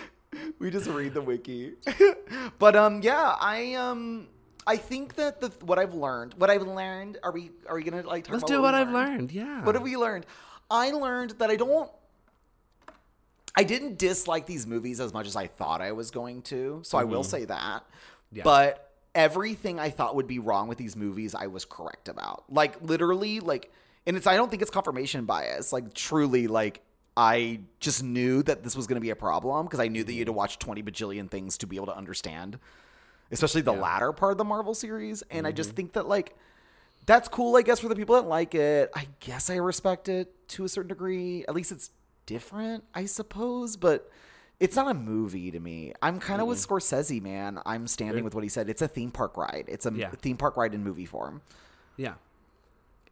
[0.60, 1.74] We just read the wiki.
[2.60, 4.28] but um, yeah, I um,
[4.68, 8.04] I think that the what I've learned, what I've learned, are we are we gonna
[8.04, 9.32] like talk Let's about do what we I've learned.
[9.32, 9.64] Yeah.
[9.64, 10.26] What have we learned?
[10.70, 11.90] I learned that I don't.
[13.56, 16.98] I didn't dislike these movies as much as I thought I was going to, so
[16.98, 17.82] I will say that.
[17.82, 18.38] Mm-hmm.
[18.38, 18.44] Yeah.
[18.44, 22.44] But everything I thought would be wrong with these movies, I was correct about.
[22.50, 23.72] Like literally, like,
[24.06, 25.74] and it's I don't think it's confirmation bias.
[25.74, 26.82] Like truly, like
[27.22, 30.14] I just knew that this was going to be a problem because I knew that
[30.14, 32.58] you had to watch twenty bajillion things to be able to understand,
[33.30, 35.22] especially the latter part of the Marvel series.
[35.30, 35.58] And I Mm-hmm.
[35.58, 36.36] just think that like
[37.06, 38.90] that's cool, I guess, for the people that like it.
[38.96, 41.44] I guess I respect it to a certain degree.
[41.48, 41.90] At least it's
[42.26, 44.10] different, I suppose, but
[44.62, 45.92] it's not a movie to me.
[46.02, 47.60] I'm kind of with Scorsese, man.
[47.66, 48.70] I'm standing with what he said.
[48.70, 49.66] It's a theme park ride.
[49.68, 50.12] It's a Yeah.
[50.22, 51.42] theme park ride in movie form.
[51.98, 52.14] Yeah.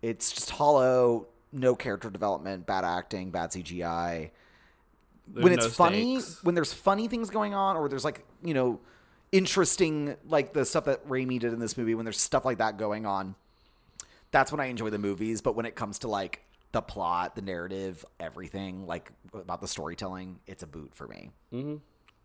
[0.01, 4.31] It's just hollow, no character development, bad acting, bad CGI.
[5.33, 6.43] when it's no funny, stakes.
[6.43, 8.79] when there's funny things going on, or there's like you know,
[9.31, 11.95] interesting like the stuff that Raimi did in this movie.
[11.95, 13.35] When there's stuff like that going on,
[14.31, 15.41] that's when I enjoy the movies.
[15.41, 20.39] But when it comes to like the plot, the narrative, everything like about the storytelling,
[20.47, 21.31] it's a boot for me.
[21.53, 21.75] Mm-hmm.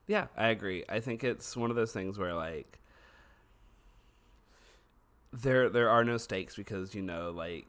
[0.07, 0.85] Yeah, I agree.
[0.89, 2.79] I think it's one of those things where like
[5.33, 7.67] there there are no stakes because you know like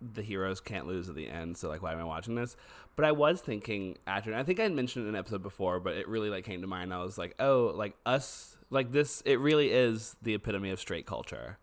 [0.00, 2.56] the heroes can't lose at the end, so like why am I watching this?
[2.96, 6.30] But I was thinking after, I think I mentioned an episode before, but it really
[6.30, 6.92] like came to mind.
[6.94, 9.22] I was like, oh, like us, like this.
[9.26, 11.58] It really is the epitome of straight culture,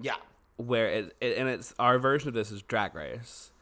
[0.00, 0.16] Yeah.
[0.56, 3.52] where it, it and it's our version of this is Drag Race,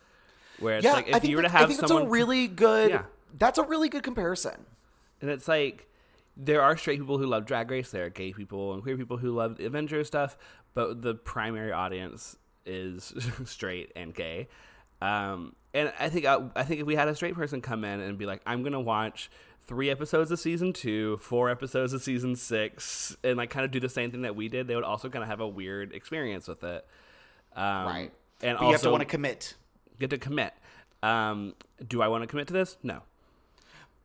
[0.60, 2.12] where it's yeah, like if you were to that- I have think someone that's a
[2.12, 2.90] really good.
[2.90, 3.02] Yeah.
[3.38, 4.64] That's a really good comparison.
[5.20, 5.86] And it's like
[6.36, 9.18] there are straight people who love Drag Race, there are gay people and queer people
[9.18, 10.38] who love the Avengers stuff,
[10.72, 12.36] but the primary audience
[12.68, 13.12] is
[13.44, 14.48] straight and gay.
[15.00, 18.00] Um, and I think I, I think if we had a straight person come in
[18.00, 19.30] and be like, "I'm gonna watch
[19.62, 23.80] three episodes of season two, four episodes of season six, and like kind of do
[23.80, 26.48] the same thing that we did," they would also kind of have a weird experience
[26.48, 26.86] with it.
[27.54, 28.12] Um, Right.
[28.42, 29.54] And But also you have to want to commit.
[29.98, 30.52] get to commit.
[31.02, 31.54] Um,
[31.86, 32.76] do I want to commit to this?
[32.82, 33.02] No.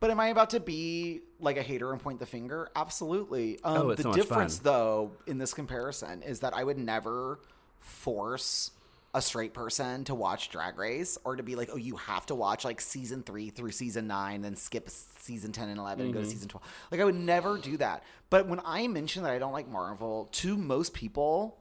[0.00, 2.68] But am I about to be like a hater and point the finger?
[2.76, 3.58] Absolutely.
[3.64, 4.64] Um, Oh, it's the so much difference, fun.
[4.64, 7.38] though, in this comparison is that I would never
[7.84, 8.70] force
[9.16, 12.34] a straight person to watch Drag Race or to be like, oh, you have to
[12.34, 16.20] watch like season three through season nine, then skip season 10 and 11 and Mm-hmm.
[16.20, 16.66] go to season 12.
[16.90, 18.02] Like, I would never do that.
[18.28, 21.58] But when I mention that I don't like Marvel, to most people,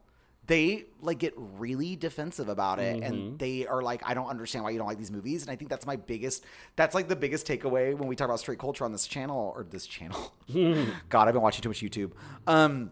[0.48, 3.06] they like get really defensive about it Mm-hmm.
[3.06, 5.56] and they are like i don't understand why you don't like these movies and i
[5.56, 6.44] think that's my biggest
[6.76, 9.64] that's like the biggest takeaway when we talk about straight culture on this channel or
[9.64, 10.34] this channel
[11.08, 12.12] god i've been watching too much youtube
[12.48, 12.92] um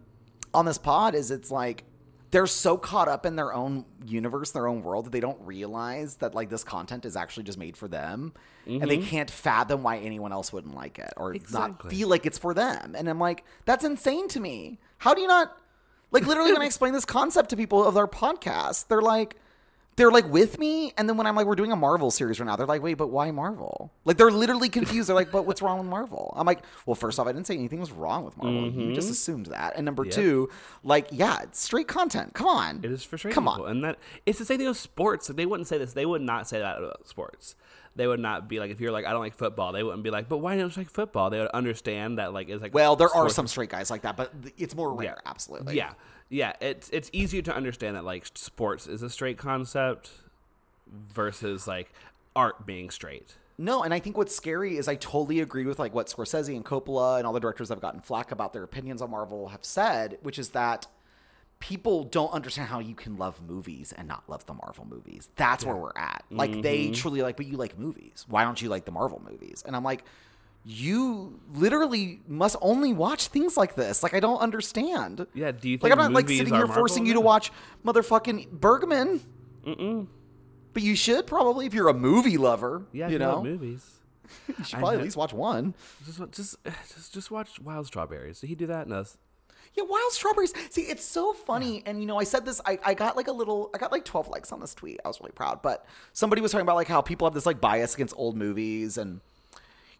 [0.53, 1.83] on this pod is it's like
[2.31, 6.15] they're so caught up in their own universe their own world that they don't realize
[6.15, 8.33] that like this content is actually just made for them
[8.65, 9.07] and they mm-hmm.
[9.07, 12.95] can't fathom why anyone else wouldn't like it or not feel like it's for them.
[12.97, 14.79] And i'm like that's insane to me.
[14.97, 15.57] How do you not
[16.11, 19.35] like literally when I explain this concept to people of our podcast, they're like
[19.95, 22.45] they're like with me and then when I'm like we're doing a Marvel series right
[22.45, 25.09] now, they're like, "Wait, but why Marvel?" Like they're literally confused.
[25.09, 27.55] They're like, "But what's wrong with Marvel?" I'm like, "Well, first off, I didn't say
[27.55, 28.71] anything was wrong with Marvel.
[28.71, 29.11] You just mm-hmm.
[29.11, 30.13] assumed that." And number Yep.
[30.13, 30.49] 2,
[30.83, 32.33] like, yeah, it's straight content.
[32.33, 32.79] Come on.
[32.83, 33.71] It is for straight Come people, on.
[33.71, 35.29] and that it's the same thing with sports.
[35.29, 35.93] Like, they wouldn't say this.
[35.93, 37.55] They would not say that about sports.
[37.95, 39.73] They would not be like, if you're like, I don't like football.
[39.73, 41.29] They wouldn't be like, but why don't you like football?
[41.29, 44.15] They would understand that like it's like Well, there are some straight guys like that,
[44.15, 45.75] but it's more rare, absolutely.
[45.75, 45.93] Yeah,
[46.31, 46.53] yeah.
[46.59, 50.09] It's it's easier to understand that like sports is a straight concept
[51.13, 51.93] versus like
[52.35, 53.35] art being straight.
[53.57, 56.65] No, and I think what's scary is I totally agree with like what Scorsese and
[56.65, 59.63] Coppola and all the directors that have gotten flack about their opinions on Marvel have
[59.63, 60.87] said, which is that
[61.59, 65.29] people don't understand how you can love movies and not love the Marvel movies.
[65.35, 66.23] That's where we're at.
[66.31, 66.93] Like they Mm-hmm.
[66.93, 68.25] truly like, but you like movies.
[68.27, 69.63] Why don't you like the Marvel movies?
[69.63, 70.03] And I'm like,
[70.63, 74.03] you literally must only watch things like this.
[74.03, 75.25] Like I don't understand.
[75.33, 75.51] Yeah.
[75.51, 77.51] Do you Like I'm not like sitting here forcing you to watch
[77.85, 79.21] motherfucking Bergman.
[79.65, 80.07] Mm-mm.
[80.73, 82.85] But you should probably if you're a movie lover.
[82.91, 83.99] Yeah, you know, movies.
[84.47, 85.73] you should probably at least watch one.
[86.05, 86.55] Just just
[86.95, 88.39] just just watch Wild Strawberries.
[88.39, 88.87] Did he do that?
[88.87, 89.03] No.
[89.73, 90.53] Yeah, wild strawberries.
[90.69, 91.81] See, it's so funny.
[91.85, 92.59] And you know, I said this.
[92.65, 93.69] I, I got like a little.
[93.73, 94.99] I got like twelve likes on this tweet.
[95.05, 95.61] I was really proud.
[95.61, 98.97] But somebody was talking about like how people have this like bias against old movies,
[98.97, 99.21] and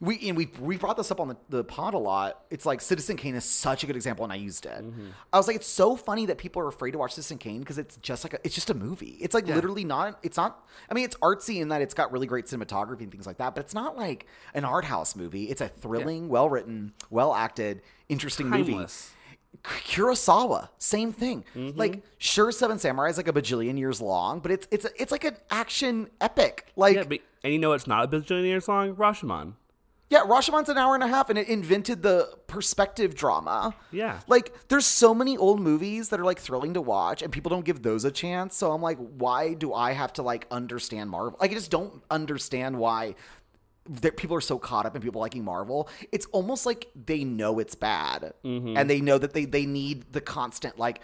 [0.01, 2.43] we and we we brought this up on the, the pod a lot.
[2.49, 4.83] It's like Citizen Kane is such a good example, and I used it.
[5.31, 7.77] I was like, it's so funny that people are afraid to watch Citizen Kane because
[7.77, 9.17] it's just like a, it's just a movie.
[9.21, 10.19] It's like literally not.
[10.23, 10.67] It's not.
[10.89, 13.53] I mean, it's artsy in that it's got really great cinematography and things like that,
[13.53, 15.45] but it's not like an art house movie.
[15.45, 18.73] It's a thrilling, well written, well acted, interesting movie.
[18.73, 19.11] Timeless.
[19.63, 21.43] Kurosawa, same thing.
[21.55, 21.77] Mm-hmm.
[21.77, 25.25] Like, sure, Seven Samurai is like a bajillion years long, but it's it's it's like
[25.25, 26.67] an action epic.
[26.75, 28.95] Like, Yeah, yeah, but, and you know it's not a bajillion years long?
[28.95, 29.53] Rashomon.
[30.19, 33.73] Rashomon's an hour and a half, and it invented the perspective drama.
[33.91, 34.19] Yeah.
[34.27, 37.65] like there's so many old movies that are like thrilling to watch, and people don't
[37.65, 38.55] give those a chance.
[38.55, 41.37] So I'm like, why do I have to like understand Marvel?
[41.39, 43.15] Like, I just don't understand why.
[43.89, 45.89] That people are so caught up in people liking Marvel.
[46.11, 48.77] It's almost like they know it's bad, Mm-hmm.
[48.77, 51.01] and they know that they they need the constant like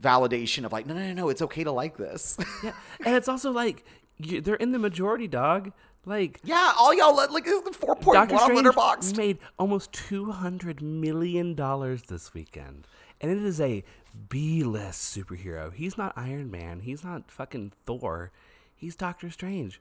[0.00, 2.38] validation of like, no, no, no, no, it's okay to like this.
[2.62, 2.72] Yeah,
[3.04, 3.84] and it's also like
[4.16, 5.72] you, they're in the majority, dog.
[6.06, 9.16] Like yeah, all y'all let like it's the four point one Letterboxd.
[9.18, 12.86] made almost two hundred million dollars this weekend,
[13.20, 13.84] and it is a
[14.28, 15.72] B-list superhero.
[15.72, 16.80] He's not Iron Man.
[16.80, 18.30] He's not fucking Thor.
[18.74, 19.78] He's Doctor Strange,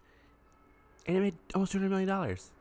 [1.07, 2.51] and it made almost two hundred million dollars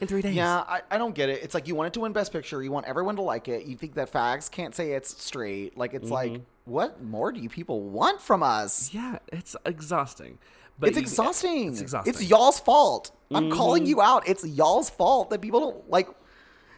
[0.00, 0.34] in three days.
[0.34, 1.42] Yeah, I, I don't get it.
[1.42, 2.62] It's like you want it to win Best Picture.
[2.62, 3.66] You want everyone to like it.
[3.66, 5.76] You think that fags can't say it's straight.
[5.76, 6.42] Like it's like, Mm-hmm.
[6.64, 8.94] what more do you people want from us?
[8.94, 10.38] yeah, it's exhausting.
[10.78, 11.68] But it's you- exhausting.
[11.68, 12.12] It's exhausting.
[12.12, 13.10] It's y'all's fault.
[13.32, 13.90] I'm calling Mm-hmm.
[13.90, 14.28] you out.
[14.28, 16.08] It's y'all's fault that people don't like.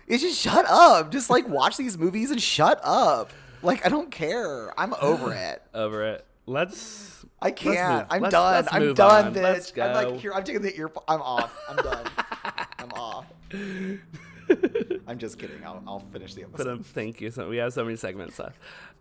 [0.06, 1.11] It's just shut up.
[1.11, 3.32] Just like watch these movies and shut up.
[3.62, 4.78] Like I don't care.
[4.78, 5.62] I'm over it.
[5.74, 6.24] over it.
[6.46, 7.24] Let's.
[7.42, 7.98] I let's can't.
[7.98, 8.52] move- I'm let's- done.
[8.54, 9.35] let's I'm done, on.
[9.35, 9.42] bitch.
[9.42, 10.32] Let's I'm like here.
[10.32, 10.90] I'm taking the ear.
[11.09, 11.52] I'm off.
[11.68, 12.06] I'm done.
[12.78, 13.26] I'm off.
[15.06, 15.64] I'm just kidding.
[15.64, 16.56] I'll, I'll finish the episode.
[16.64, 17.30] But um, thank you.
[17.30, 18.59] So we have so many segments left.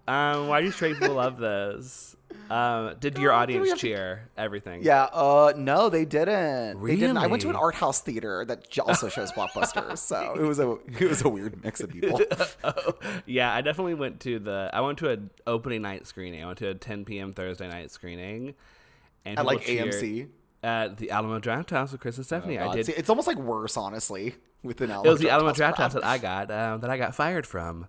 [0.08, 2.16] Um, why do straight people love this?
[2.50, 4.84] Um, did your audience have to- cheer everything?
[4.84, 6.84] Yeah, uh, no, they didn't.
[6.84, 7.18] They didn't.
[7.18, 10.72] I went to an art house theater that also shows blockbusters, so it was a
[11.00, 12.22] it was a weird mix of people.
[13.26, 14.70] yeah, I definitely went to the.
[14.74, 16.44] I went to an opening night screening.
[16.44, 17.34] I went to a 10 p.m.
[17.34, 18.54] Thursday night screening,
[19.24, 20.28] and people like cheered AMC.
[20.66, 22.58] At the Alamo Drafthouse with Chris and Stephanie.
[22.58, 22.88] I did.
[22.88, 24.34] see, it's almost like worse, honestly.
[24.64, 25.78] With an it was the Alamo Draft.
[25.78, 27.88] House that I got um, that I got fired from.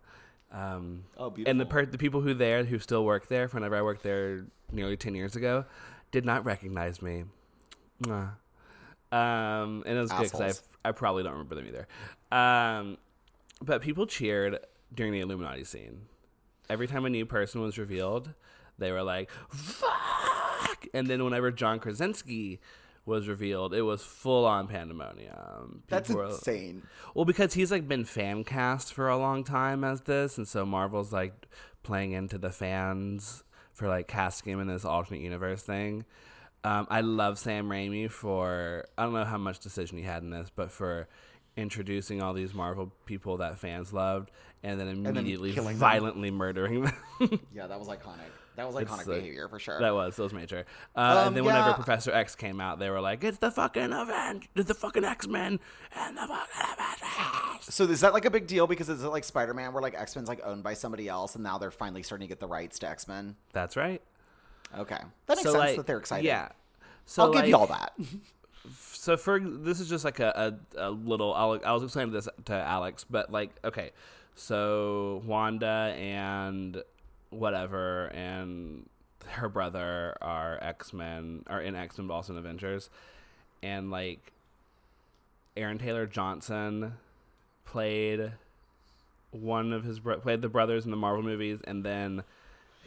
[0.53, 3.77] Um, Oh, And the per- the people who there who still work there, from whenever
[3.77, 5.65] I worked there nearly ten years ago,
[6.13, 7.25] did not recognize me.
[8.03, 8.33] Mwah.
[9.11, 11.87] Um, and it was good because I I probably don't remember them either.
[12.31, 12.99] Um,
[13.63, 14.59] but people cheered
[14.95, 16.03] during the Illuminati scene.
[16.69, 18.31] Every time a new person was revealed,
[18.79, 19.89] they were like "fuck,"
[20.95, 22.61] and then whenever John Krasinski
[23.05, 25.83] was revealed, it was full on pandemonium.
[25.89, 26.83] That's People were- insane.
[27.15, 30.67] well, because he's like been fan cast for a long time as this, and so
[30.67, 31.47] Marvel's like
[31.83, 36.05] playing into the fans for like casting him in this alternate universe thing.
[36.65, 40.31] Um, I love Sam Raimi for I don't know how much decision he had in
[40.31, 41.07] this, but for
[41.57, 44.31] introducing all these Marvel people that fans loved,
[44.65, 45.79] and then then immediately killing them.
[45.79, 46.83] violently murdering
[47.21, 47.41] them.
[47.55, 48.31] Yeah, that was iconic.
[48.57, 49.79] That was It's iconic like- behavior for sure.
[49.79, 50.65] That was that was major.
[50.97, 51.75] Uh, Um, and then whenever.
[51.75, 55.27] Professor X came out, they were like, "It's the fucking Avengers, it's the fucking X
[55.29, 55.61] Men,
[55.95, 59.25] and the fucking Avengers." So is that like a big deal because is it like
[59.25, 62.03] Spider Man where like X Men's like owned by somebody else and now they're finally
[62.03, 63.37] starting to get the rights to X Men?
[63.53, 64.01] That's right.
[64.77, 66.27] Okay, that makes so sense like, that they're excited.
[66.27, 66.49] Yeah.
[67.05, 67.93] So I'll give you all that.
[68.93, 71.33] So for this is just like a, a, a little.
[71.33, 73.93] I'll, I was explaining this to Alex, but like okay,
[74.35, 76.83] so Wanda and
[77.31, 78.89] whatever and
[79.29, 82.91] her brother are X Men are in X Men, but also in Avengers,
[83.63, 84.33] and like
[85.57, 86.95] Aaron Taylor Johnson
[87.65, 88.33] played
[89.33, 92.23] one of his bro- played the brothers in the Marvel movies, and then.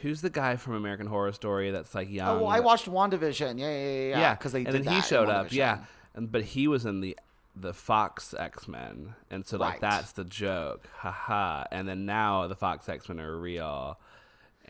[0.02, 2.38] Who's the guy from American Horror Story that's like young?
[2.38, 3.58] Oh, well, I watched WandaVision.
[3.58, 4.34] Yeah, yeah, yeah, yeah.
[4.34, 5.52] Because they and then he showed up.
[5.52, 7.18] Yeah, and but he was in the
[7.54, 9.80] the Fox X Men, and so like Right.
[9.82, 11.64] that's the joke, haha.
[11.70, 13.98] And then now the Fox X Men are real.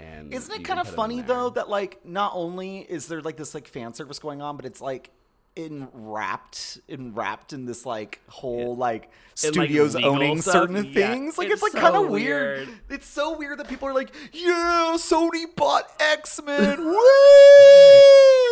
[0.00, 3.54] And Isn't it kind of funny though that like not only is there like this
[3.54, 5.10] like fan service going on, but it's like
[5.56, 9.10] enwrapped enwrapped in this like whole like
[9.42, 10.52] in, like, studios legal owning stuff?
[10.52, 11.36] certain Yeah, things.
[11.36, 12.68] Like it's it's, like so kind of weird.
[12.68, 12.80] weird.
[12.88, 16.78] It's so weird that people are like, yeah, Sony bought X Men.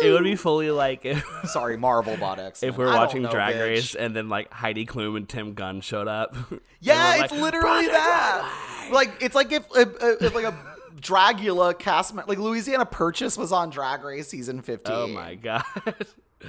[0.01, 2.69] It would be fully like if, Sorry, Marvel bought X Men.
[2.69, 6.37] if we're watching Drag Race and then like Heidi Klum and Tim Gunn showed up.
[6.79, 8.89] Yeah, it's like, literally that.
[8.93, 9.89] Like it's like if, if,
[10.21, 10.57] if like a
[10.95, 14.95] Dragula cast like Louisiana Purchase was on Drag Race season 15.
[14.95, 15.63] Oh my god.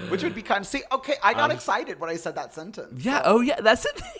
[0.09, 0.83] Which would be kind of see.
[0.92, 3.05] Okay, I got excited when I said that sentence.
[3.05, 3.22] yeah.
[3.24, 3.61] Oh yeah.
[3.61, 4.03] That's it.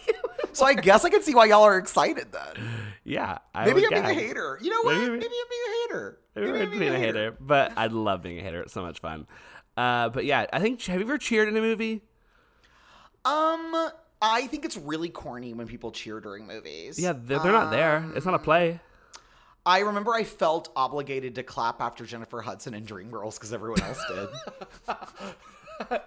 [0.52, 2.66] So I guess I can see why y'all are excited then.
[3.04, 3.38] yeah.
[3.54, 4.59] I Maybe I'm being a hater.
[4.61, 4.96] You know what?
[4.96, 6.18] Maybe- Maybe, I'm being a hater.
[6.35, 8.62] Maybe Maybe I'm being a hater, but I love being a hater.
[8.62, 9.28] It's so much fun.
[9.76, 12.02] Uh, but yeah, I think have you ever cheered in a movie?
[13.24, 16.98] Um, I think it's really corny when people cheer during movies.
[16.98, 18.11] Yeah, they're, they're not there.
[18.16, 18.80] It's not a play.
[19.70, 24.04] I remember I felt obligated to clap after Jennifer Hudson and Dreamgirls because everyone else
[24.09, 24.28] did.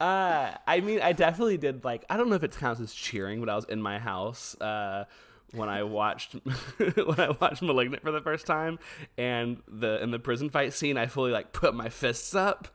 [0.00, 1.84] Uh, I mean, I definitely did.
[1.84, 4.60] Like, I don't know if it counts as cheering, but I was in my house
[4.60, 5.04] uh,
[5.52, 6.32] when I watched
[6.78, 8.80] when I watched *Malignant* for the first time,
[9.16, 12.66] and the in the prison fight scene, I fully like put my fists up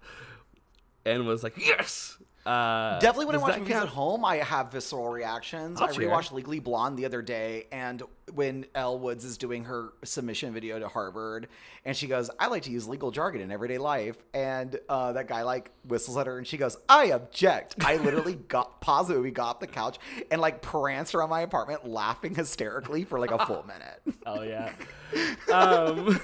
[1.05, 3.83] and was like, "Yes!" Uh, Definitely when I watch movies count?
[3.87, 5.79] at home, I have visceral reactions.
[5.79, 6.09] I'll I cheer.
[6.09, 8.03] rewatched Legally Blonde the other day, and
[8.33, 11.47] when Elle Woods is doing her submission video to Harvard,
[11.85, 15.29] and she goes, "I like to use legal jargon in everyday life," and uh, that
[15.29, 19.13] guy like whistles at her, and she goes, "I object." I literally got paused the
[19.15, 19.97] movie, got off the couch,
[20.29, 24.17] and like pranced around my apartment, laughing hysterically for like a full minute.
[24.25, 24.73] Oh yeah.
[25.53, 26.19] um,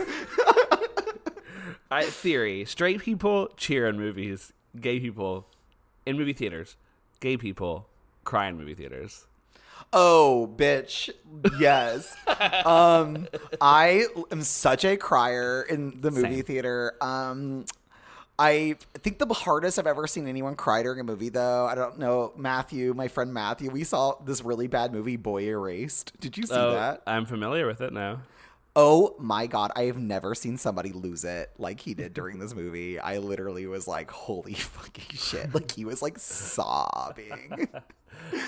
[1.92, 4.52] I, theory: straight people cheer in movies.
[4.80, 5.48] Gay people
[6.06, 6.76] in movie theaters.
[7.20, 7.88] Gay people
[8.24, 9.26] cry in movie theaters.
[9.94, 11.10] Oh, bitch.
[11.60, 12.16] Yes.
[12.66, 13.28] um,
[13.62, 16.44] I am such a crier in the movie Same.
[16.44, 16.96] theater.
[17.02, 17.66] Um,
[18.38, 21.98] I think the hardest I've ever seen anyone cry during a movie, though, I don't
[22.00, 26.14] know, Matthew, my friend Matthew, we saw this really bad movie, Boy Erased.
[26.22, 27.02] Did you see Oh, that?
[27.08, 28.22] I'm familiar with it now.
[28.76, 29.72] Oh my God.
[29.76, 33.00] I have never seen somebody lose it like he did during this movie.
[33.00, 35.54] I literally was like, holy fucking shit.
[35.54, 37.70] Like he was like sobbing.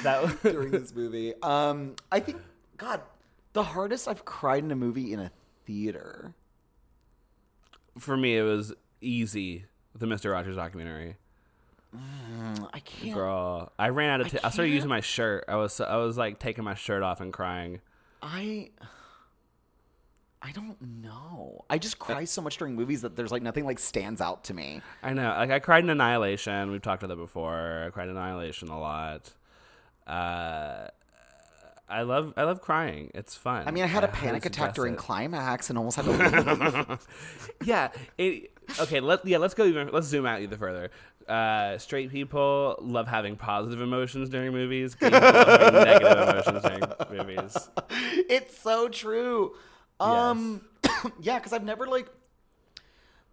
[0.04, 0.34] That was...
[0.44, 1.34] during this movie.
[1.42, 2.42] Um, I think
[2.78, 3.02] God,
[3.54, 5.32] the hardest I've cried in a movie in a
[5.66, 6.34] theater.
[7.98, 9.66] for me, it was easy.
[9.96, 11.18] The Mister Rogers documentary.
[11.96, 13.14] mm, I can't.
[13.14, 14.28] Girl, I ran out of.
[14.28, 15.46] I T- I started using my shirt.
[15.48, 17.82] I was I was like taking my shirt off and crying.
[18.22, 18.72] I
[20.44, 21.66] I don't know.
[21.70, 24.54] I just cry so much during movies that there's like nothing like stands out to
[24.56, 24.82] me.
[25.04, 25.30] I know.
[25.30, 26.72] Like I cried in Annihilation.
[26.72, 27.84] We've talked about that before.
[27.86, 29.30] I cried in Annihilation a lot.
[30.08, 30.88] Uh,
[31.88, 33.12] I love I love crying.
[33.14, 33.68] It's fun.
[33.68, 35.00] I mean, I had a panic attack during it.
[35.00, 37.00] climax and almost had to
[37.64, 37.90] yeah.
[38.18, 39.00] It, okay.
[39.00, 39.38] Let yeah.
[39.38, 39.90] Let's go even.
[39.92, 40.90] Let's zoom out even further.
[41.28, 44.96] Uh, straight people love having positive emotions during movies.
[44.96, 47.70] Gay people love having negative emotions during movies.
[48.30, 49.54] it's so true.
[50.02, 50.62] Um,
[51.22, 52.08] yeah, because I've never like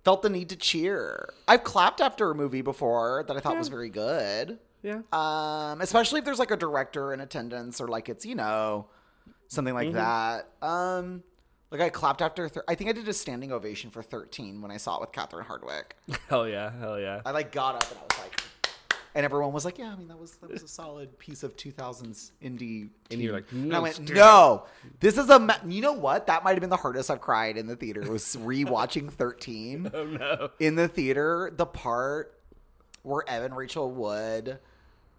[0.04, 1.32] felt the need to cheer.
[1.46, 4.58] I've clapped after a movie before that I thought was very good.
[4.82, 5.00] Yeah.
[5.12, 8.86] Um, especially if there's like a director in attendance or like it's you know
[9.48, 10.48] something like that.
[10.62, 11.22] Um,
[11.70, 12.48] like I clapped after.
[12.48, 15.12] Thir- I think I did a standing ovation for 13 when I saw it with
[15.12, 15.92] Catherine Hardwicke.
[16.28, 16.70] Hell yeah.
[16.78, 17.20] Hell yeah.
[17.26, 18.40] I like got up and I was like,
[19.14, 21.56] and everyone was like, "Yeah, I mean that was that was a solid piece of
[21.56, 24.64] 2000s indie." And you're teen." like, and I "No, went, stop." "No,
[25.00, 25.54] this is a." Ma-.
[25.66, 26.26] You know what?
[26.26, 28.02] That might have been the hardest I've cried in the theater.
[28.10, 30.50] Was rewatching 13 Oh no.
[30.58, 31.52] in the theater.
[31.56, 32.38] The part
[33.02, 34.58] where Evan Rachel Wood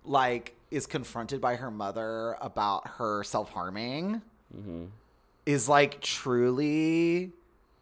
[0.04, 4.22] like is confronted by her mother about her self harming
[4.56, 4.86] mm-hmm.
[5.46, 7.32] is like truly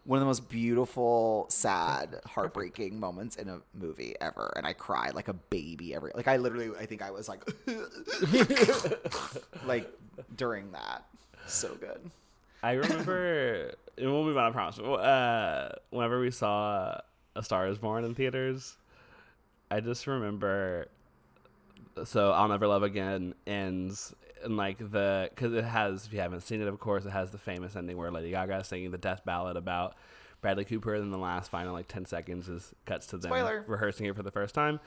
[0.08, 4.54] one of the most beautiful, sad, heartbreaking moments in a movie ever.
[4.56, 7.44] And I cried like a baby every like I literally I think I was like
[9.66, 9.92] like
[10.38, 11.04] during that.
[11.46, 12.10] So good.
[12.64, 13.74] I remember.
[13.98, 14.50] and we'll move on.
[14.50, 14.80] I promise.
[14.80, 16.98] Uh, whenever we saw
[17.36, 18.78] A Star Is Born in theaters,
[19.70, 20.88] I just remember.
[22.06, 26.42] So I'll never love again ends and like the because it has if you haven't
[26.42, 28.98] seen it of course it has the famous ending where Lady Gaga is singing the
[28.98, 29.96] death ballad about
[30.42, 33.64] Bradley Cooper and then the last final like ten seconds is cuts to them Spoiler.
[33.68, 34.80] rehearsing it for the first time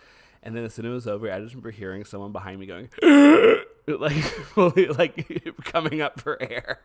[0.42, 2.66] and then as soon as it was over I just remember hearing someone behind me
[2.66, 2.88] going
[3.86, 4.12] like
[4.54, 6.80] fully like coming up for air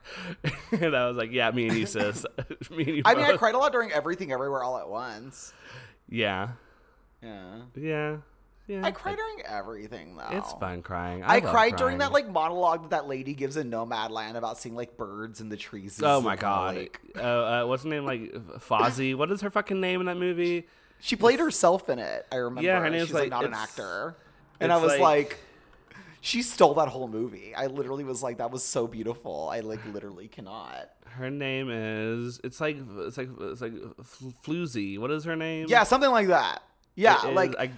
[0.71, 2.25] and I was like yeah me and you sis
[2.71, 5.53] me and you I mean I cried a lot during everything everywhere all at once.
[6.09, 6.49] yeah
[7.21, 7.57] Yeah.
[7.75, 8.17] yeah
[8.67, 10.37] yeah I cry during everything though.
[10.37, 13.69] it's fun crying I, love cried during that like monologue that that lady gives in
[13.69, 16.01] Nomadland about seeing like birds in the trees.
[16.03, 16.75] Oh my god!
[16.75, 18.05] like- uh, uh, what's her name?
[18.05, 19.15] Like Fozzie.
[19.15, 20.67] What is her fucking name in that movie?
[20.99, 22.25] She played herself in it.
[22.31, 22.65] I remember.
[22.67, 24.15] Yeah, her name's She's like, like- not an actor,
[24.59, 25.39] and I was like- like,
[26.21, 27.53] she stole that whole movie.
[27.53, 29.49] I literally was like, that was so beautiful.
[29.51, 30.89] I like literally cannot.
[31.05, 32.39] Her name is.
[32.43, 33.73] It's like it's like it's like
[34.43, 34.97] Floozy.
[34.97, 35.67] What is her name?
[35.69, 36.63] Yeah, something like that.
[36.95, 37.73] Yeah, It is- like I, Fr-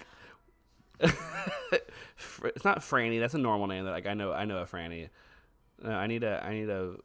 [1.00, 3.20] it's not Franny.
[3.20, 3.86] That's a normal name.
[3.86, 4.32] That like I know.
[4.34, 5.10] I know a Franny.
[5.84, 6.44] No, I need a.
[6.44, 6.96] I need a.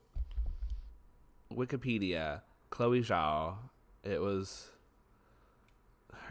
[1.52, 2.40] Wikipedia.
[2.70, 3.56] Chloe Zhao.
[4.02, 4.68] It was.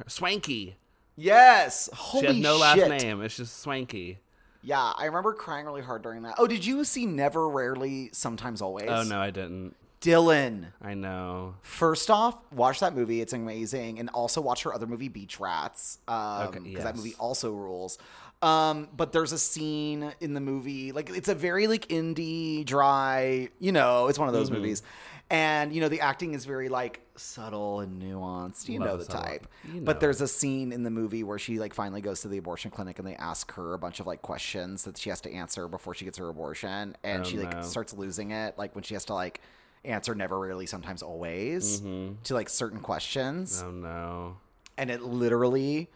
[0.08, 0.76] Swankie.
[1.16, 1.90] yes.
[1.94, 3.22] Holy she has no last name.
[3.22, 4.18] It's just Swankie.
[4.64, 6.36] Yeah, I remember crying really hard during that.
[6.38, 8.90] Oh, did you see Never, Rarely, Sometimes, Always?
[8.90, 9.76] Oh no, I didn't.
[10.02, 10.66] Dylan.
[10.82, 11.56] I know.
[11.62, 13.22] First off, watch that movie.
[13.22, 14.00] It's amazing.
[14.00, 16.00] And also watch her other movie, Beach Rats.
[16.08, 17.98] Um, Okay, because that movie also rules.
[18.42, 23.50] Um, but there's a scene in the movie, like it's a very like indie, dry,
[23.60, 24.56] you know, it's one of those Mm-hmm.
[24.58, 24.82] movies.
[25.30, 28.68] And you know, the acting is very like subtle and nuanced.
[28.68, 29.48] You Love know the the subtle- type.
[29.66, 29.86] you know.
[29.86, 32.72] But there's a scene in the movie where she like finally goes to the abortion
[32.72, 35.68] clinic and they ask her a bunch of like questions that she has to answer
[35.68, 36.98] before she gets her abortion.
[37.04, 37.62] And Oh, she like no.
[37.62, 39.40] starts losing it, like when she has to like
[39.86, 42.22] answer never really sometimes always Mm-hmm.
[42.24, 44.38] to like certain questions Oh no.
[44.78, 45.90] and it literally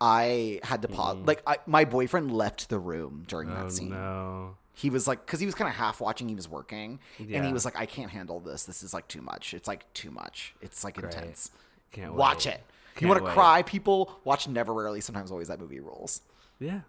[0.00, 3.58] i had to pause like I, my boyfriend left the room during Mm.
[3.58, 4.56] Oh that scene no.
[4.72, 7.52] he was like because he was kind of half watching he was working and he
[7.52, 10.54] was like i can't handle this this is like too much it's like too much
[10.60, 11.50] it's like intense
[11.92, 12.54] Can't watch wait.
[12.56, 12.60] it
[12.96, 16.20] you Can't want to cry people watch never rarely sometimes always that movie rules
[16.60, 16.80] Yeah.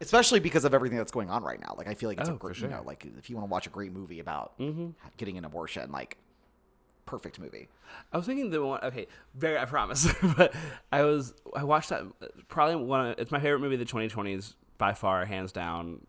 [0.00, 2.34] Especially because of everything that's going on right now like i feel like it's Oh,
[2.34, 2.68] a great sure.
[2.68, 4.52] you know like if you want to watch a great movie about
[5.16, 6.16] getting an abortion like
[7.06, 7.68] perfect movie
[8.12, 8.80] I was thinking the one.
[8.82, 9.56] Okay, very.
[9.56, 10.12] I promise.
[10.36, 10.52] but
[10.90, 11.34] I was.
[11.54, 12.02] I watched that.
[12.48, 13.06] Probably one.
[13.06, 16.04] Of, it's my favorite movie of the 2020s by far, hands down.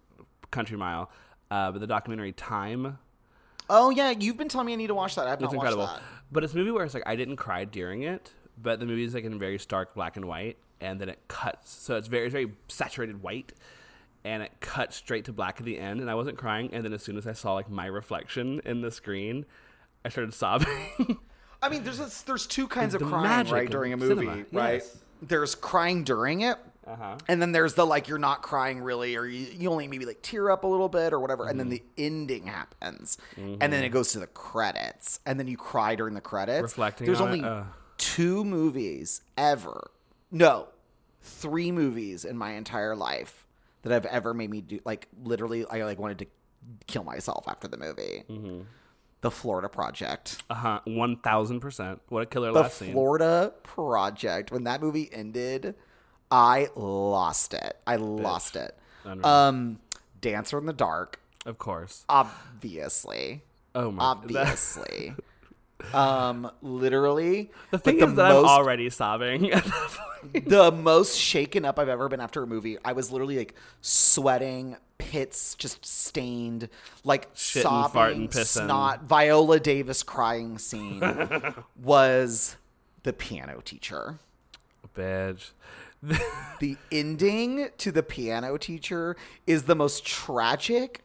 [0.49, 1.11] Country Mile.
[1.51, 2.97] Uh, but the documentary Time.
[3.69, 5.27] Oh yeah, you've been telling me I need to watch that.
[5.27, 5.85] I've It's incredible.
[5.85, 6.01] that.
[6.31, 9.03] But it's a movie where it's like I didn't cry during it, but the movie
[9.03, 11.69] is like in very stark black and white, and then it cuts.
[11.71, 13.53] So it's very, very saturated white,
[14.27, 16.01] and it cut straight to black at the end.
[16.01, 18.81] And I wasn't crying, and then as soon as I saw like my reflection in
[18.81, 19.45] the screen,
[20.03, 20.67] I started sobbing.
[21.61, 24.45] I mean, there's a, there's two kinds of the crying right during a movie, cinema,
[24.51, 24.73] right?
[24.75, 24.97] yes.
[25.21, 27.17] There's crying during it, uh-huh.
[27.27, 30.21] and then there's the like you're not crying really, or you, you only maybe like
[30.21, 32.03] tear up a little bit or whatever, and then the Mm-hmm.
[32.03, 36.21] ending happens, and then it goes to the credits, and then you cry during the
[36.21, 36.61] credits.
[36.61, 37.63] Reflecting There's on only uh.
[37.97, 39.89] two movies ever,
[40.29, 40.67] no,
[41.23, 43.46] three movies in my entire life
[43.87, 46.25] that have ever made me do like literally I like wanted to
[46.87, 48.23] kill myself after the movie.
[48.29, 48.61] Mm-hmm.
[49.21, 50.43] The Florida Project.
[50.49, 50.79] Uh huh.
[50.85, 52.01] One thousand percent.
[52.09, 52.91] What a killer The last scene.
[52.93, 54.51] Florida Project.
[54.51, 55.73] When that movie ended,
[56.29, 57.77] I lost it.
[57.87, 58.77] I lost it.
[59.05, 59.25] Unreal.
[59.25, 59.79] Um,
[60.21, 62.03] Dancer in the Dark, Of course.
[62.09, 63.43] obviously.
[63.75, 64.03] Oh my.
[64.03, 65.13] Obviously.
[65.93, 67.51] um, literally.
[67.71, 69.51] The thing is that most- I'm already sobbing.
[69.53, 69.73] at that
[70.33, 70.49] point.
[70.49, 72.77] the most shaken up I've ever been after a movie.
[72.83, 76.69] I was literally like sweating, pits just stained,
[77.03, 78.65] like Shitting, sobbing, farting, pissing.
[78.65, 79.03] snot.
[79.03, 81.01] Viola Davis crying scene
[81.81, 82.57] was
[83.03, 84.19] the piano teacher.
[84.95, 85.51] Bitch.
[86.59, 89.15] The ending to the piano teacher
[89.45, 91.03] is the most tragic,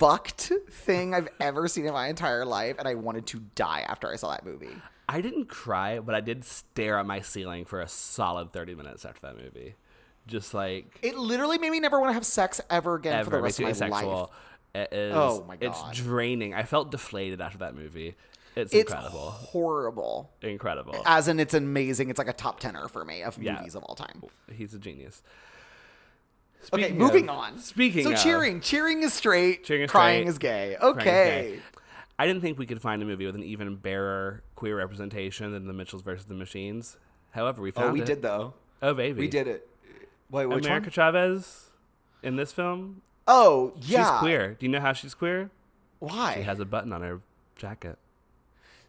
[0.00, 4.10] fucked thing I've ever seen in my entire life, and I wanted to die after
[4.10, 4.74] I saw that movie.
[5.08, 9.04] I didn't cry, but I did stare at my ceiling for a solid 30 minutes
[9.04, 9.74] after that movie.
[10.26, 13.40] Just like It literally made me never want to have sex ever again for the
[13.42, 14.20] rest of my asexual.
[14.20, 14.30] life.
[14.92, 16.54] It is, Oh my god, It's draining.
[16.54, 18.14] I felt deflated after that movie.
[18.56, 19.30] It's, It's incredible.
[19.30, 20.30] horrible.
[20.42, 21.02] Incredible.
[21.06, 22.10] As in, it's amazing.
[22.10, 23.56] It's like a top tenor for me of Yeah.
[23.58, 24.22] movies of all time.
[24.52, 25.22] He's a genius.
[26.72, 27.58] Okay, moving of- on.
[27.58, 29.64] Speaking so of, cheering, cheering is straight.
[29.64, 30.72] Cheering is crying straight, is gay.
[30.74, 31.04] is Okay.
[31.04, 31.60] gay.
[32.18, 35.66] I didn't think we could find a movie with an even barer queer representation than
[35.66, 36.98] The Mitchells versus the Machines.
[37.30, 37.88] However, we found it.
[37.88, 38.06] Oh, we it.
[38.06, 38.54] did though.
[38.82, 39.20] Oh, baby.
[39.20, 39.66] We did it.
[40.30, 40.92] Wait, which America one?
[40.92, 41.70] Chavez
[42.22, 44.04] in this film, Oh, yeah.
[44.12, 44.54] she's queer.
[44.58, 45.50] Do you know how she's queer?
[45.98, 46.34] Why?
[46.34, 47.20] She has a button on her
[47.56, 47.98] jacket.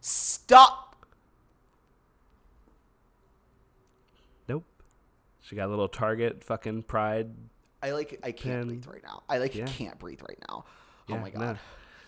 [0.00, 1.06] Stop.
[4.48, 4.64] Nope.
[5.40, 7.30] She got a little Target fucking pride.
[7.82, 8.20] I like.
[8.22, 8.68] I can't Pin.
[8.68, 9.22] breathe right now.
[9.28, 9.66] I like Yeah.
[9.66, 10.64] can't breathe right now.
[11.08, 11.58] Yeah, oh my god.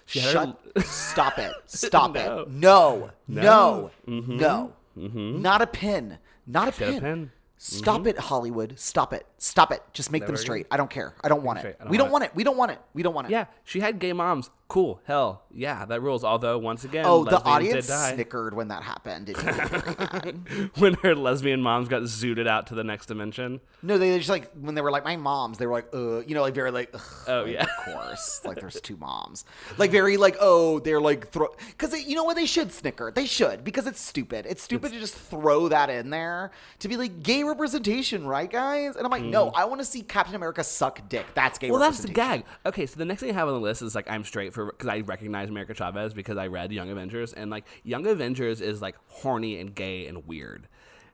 [0.07, 0.59] Had Shut.
[0.77, 1.53] her- stop it.
[1.67, 2.21] Stop No.
[2.45, 2.49] it.
[2.51, 3.11] No.
[3.27, 3.91] No.
[4.07, 4.23] No.
[4.37, 4.73] No.
[4.97, 5.41] Mhm.
[5.41, 6.19] Not a pin.
[6.47, 6.99] Not a pin.
[6.99, 7.31] a pin.
[7.57, 8.79] Stop it, Hollywood.
[8.79, 9.27] Stop it.
[9.45, 9.83] Stop it.
[9.93, 10.67] Just make them straight.
[10.71, 11.15] I don't care.
[11.23, 11.79] I don't want it.
[11.91, 12.31] We don't want it.
[12.35, 12.79] We don't want it.
[12.95, 13.31] We don't want it.
[13.31, 14.49] Yeah, she had gay moms.
[14.67, 15.03] Cool.
[15.05, 16.25] Hell, yeah, that rules.
[16.25, 19.29] Although once again, Oh, the audience snickered when that happened.
[19.29, 20.71] It made me very mad.
[20.79, 23.61] when her lesbian moms got zooted out to the next dimension.
[23.83, 25.59] no, they just like when they were like my moms.
[25.59, 26.89] They were like, uh, you know, like very like.
[26.95, 27.65] Ugh, Oh, like, yeah.
[27.65, 28.41] of course.
[28.47, 29.45] Like there's two moms.
[29.77, 33.13] Like very like oh they're like throw because you know what they should snicker.
[33.15, 34.47] They should because it's stupid.
[34.49, 38.97] It's stupid to just throw that in there to be like gay representation, right, guys?
[38.97, 41.27] And I'm like, no, I want to see Captain America suck dick.
[41.35, 41.71] That's gay.
[41.71, 42.45] Well, that's the gag.
[42.65, 44.67] Okay, so the next thing I have on the list is like I'm straight for
[44.67, 48.81] because I recognize America Chavez because I read Young Avengers and like Young Avengers is
[48.81, 50.69] like horny and gay and weird.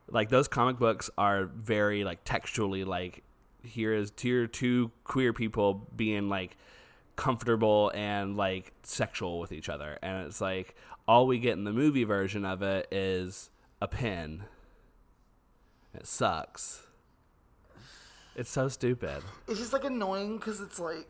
[0.09, 3.23] Like those comic books are very like textually like
[3.63, 6.57] here is tier two queer people being like
[7.15, 10.75] comfortable and like sexual with each other, and it's like
[11.07, 13.49] all we get in the movie version of it is
[13.81, 14.43] a pin.
[15.93, 16.87] It sucks.
[18.35, 19.21] It's so stupid.
[19.47, 21.09] It's just like annoying because it's like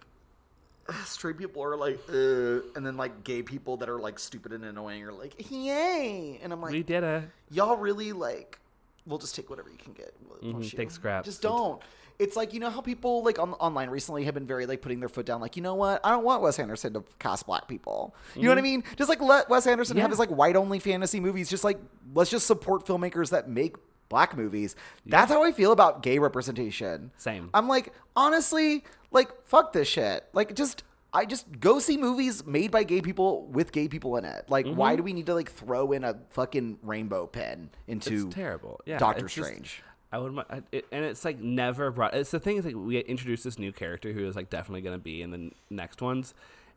[1.06, 4.66] straight people are like, uh, and then like gay people that are like stupid and
[4.66, 7.24] annoying are like, yay, and I'm like, we did it.
[7.50, 8.60] y'all really like,
[9.06, 10.14] we'll just take whatever you can get.
[10.44, 11.28] Mhm, take scraps.
[11.28, 11.82] Just don't.
[12.20, 15.00] It's like you know how people like on online recently have been very like putting
[15.00, 17.68] their foot down, like you know what, I don't want Wes Anderson to cast black
[17.68, 18.14] people.
[18.36, 18.84] You know what I mean?
[18.96, 20.12] Just like let Wes Anderson have Mm-hmm.
[20.12, 21.50] His like white only fantasy movies.
[21.50, 21.80] Just like
[22.14, 23.76] let's just support filmmakers that make
[24.12, 24.76] black movies.
[25.08, 27.12] That's how I feel about gay representation.
[27.18, 27.50] Same.
[27.54, 30.26] I'm like, honestly, like, fuck this shit.
[30.34, 30.84] Like, just,
[31.14, 34.46] I just go see movies made by gay people with gay people in it.
[34.50, 38.28] Like, why do we need to, like, throw in a fucking rainbow pen into Mm-hmm.
[38.28, 38.82] It's terrible.
[38.86, 39.82] Yeah, Doctor it's just- Strange?
[40.14, 42.14] I would, I- it, and it's like never brought.
[42.14, 44.98] It's the thing is like we introduced this new character who is like definitely going
[45.00, 46.34] to be in the n- next ones,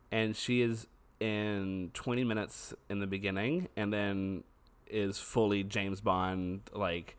[0.09, 0.87] and she is
[1.19, 4.45] in 20 minutes in the beginning, and then
[4.89, 7.17] is fully James Bond like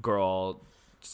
[0.00, 0.62] girl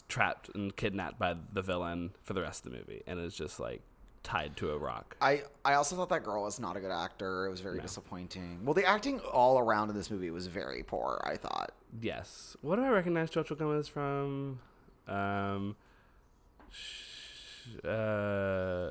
[0.09, 3.61] trapped and kidnapped by the villain for the rest of the movie, and is just
[3.61, 3.83] like
[4.23, 5.17] tied to a rock.
[5.21, 7.47] I, I also thought that girl was not a good actor.
[7.47, 8.65] It was very disappointing.
[8.65, 11.73] Well, the acting all around in this movie was very poor, I thought.
[12.01, 12.57] Yes.
[12.61, 14.59] What do I recognize Jojo Gomez from?
[15.07, 15.77] Um,
[16.71, 18.91] sh- uh,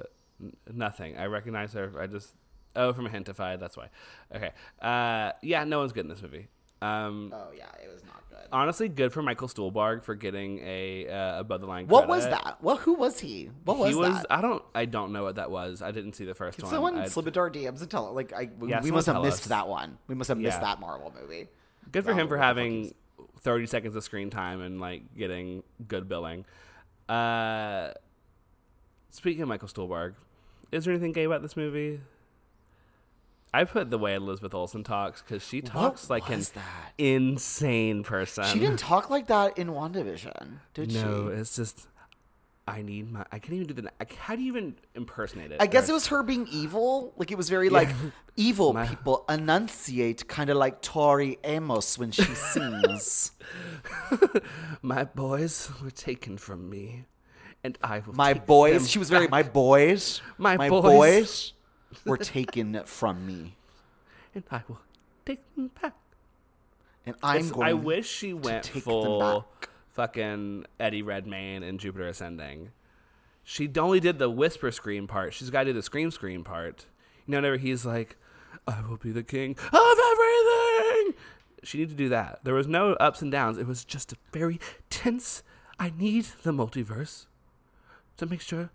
[0.74, 1.18] nothing.
[1.18, 1.92] I recognize her.
[2.00, 2.34] I just
[2.78, 3.60] oh from a Hintified.
[3.60, 3.90] That's why.
[4.34, 4.52] Okay.
[4.82, 5.66] Uh, yeah.
[5.66, 6.48] No one's good in this movie.
[6.82, 8.38] Um, Oh, yeah, it was not good.
[8.52, 11.88] honestly, good for Michael Stuhlbarg for getting a uh, above the line.
[11.88, 12.58] What was that?
[12.62, 13.50] Well, who was he?
[13.64, 14.14] What was, he was.
[14.16, 14.26] that?
[14.30, 14.62] I don't.
[14.76, 15.82] I don't know what that was.
[15.82, 16.74] I didn't see the first Can one.
[16.74, 19.22] someone I- slip into our DMs and tell Like, I, we Yeah, we must have
[19.22, 19.48] missed us.
[19.48, 19.98] that one.
[20.08, 20.66] We must have missed Yeah.
[20.66, 21.48] that Marvel movie.
[21.92, 22.94] Good for him for what the fuck having
[23.40, 26.46] 30 seconds of screen time and like getting good billing.
[27.08, 27.92] Uh,
[29.12, 30.16] speaking of Michael Stuhlbarg,
[30.72, 32.02] is there anything gay about this movie?
[33.56, 36.94] I put the way Elizabeth Olsen talks because she talks like an that?
[36.98, 38.44] insane person.
[38.46, 41.06] She didn't talk like that in WandaVision, did No, she?
[41.06, 41.88] No, it's just
[42.68, 43.24] I need my.
[43.32, 43.92] I can't even do the.
[44.02, 45.58] I, how do you even impersonate it?
[45.62, 47.14] I guess Or- it was her being evil.
[47.16, 47.90] Like it was very like
[48.36, 53.32] evil My- people enunciate, kind of like Tori Amos when she sings.
[54.82, 57.06] my boys were taken from me,
[57.64, 58.14] and I will.
[58.16, 58.90] my boys.
[58.90, 59.32] She was very back.
[59.32, 60.22] my boys.
[60.38, 61.54] My my boys." boys
[62.06, 63.56] were taken from me,
[64.34, 64.80] and I will
[65.26, 65.96] take them back.
[67.06, 67.68] and I'm It's- going.
[67.68, 69.48] I wish she went take them full
[69.94, 72.72] fucking Eddie Redmayne and Jupiter Ascending.
[73.44, 75.34] She only did the whisper scream part.
[75.34, 76.86] She's got to do the scream scream part.
[77.28, 78.18] You know, whenever he's like,
[78.68, 81.14] "I will be the king of everything."
[81.64, 82.40] She needed to do that.
[82.44, 83.58] There was no ups and downs.
[83.58, 84.60] It was just a very
[84.90, 85.42] tense.
[85.80, 87.26] I need the multiverse
[88.18, 88.70] to make sure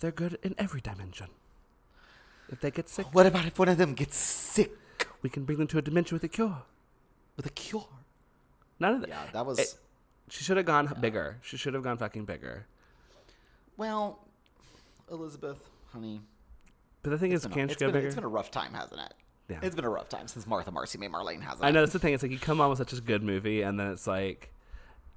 [0.00, 1.28] they're good in every dimension.
[2.50, 4.72] If they get sick, What about if one of them gets sick
[5.22, 6.62] we can bring them to a dimension with a cure.
[7.36, 7.88] with a cure?
[8.78, 9.08] None of that.
[9.08, 9.58] Yeah, that was.
[9.58, 9.74] It-
[10.28, 11.38] she should have gone bigger.
[11.42, 12.66] She should have gone fucking bigger.
[13.76, 14.26] well,
[15.10, 16.22] Elizabeth, honey.
[17.02, 18.06] But the thing is, It's been, can't it's she go been bigger?
[18.06, 19.14] it's been a rough time, hasn't it?
[19.50, 19.58] Yeah.
[19.62, 21.64] It's been a rough time since Martha Marcy May Marlene hasn't.
[21.64, 21.72] I it?
[21.72, 22.14] know that's the thing.
[22.14, 24.53] It's like you come on with such a good movie, and then it's like,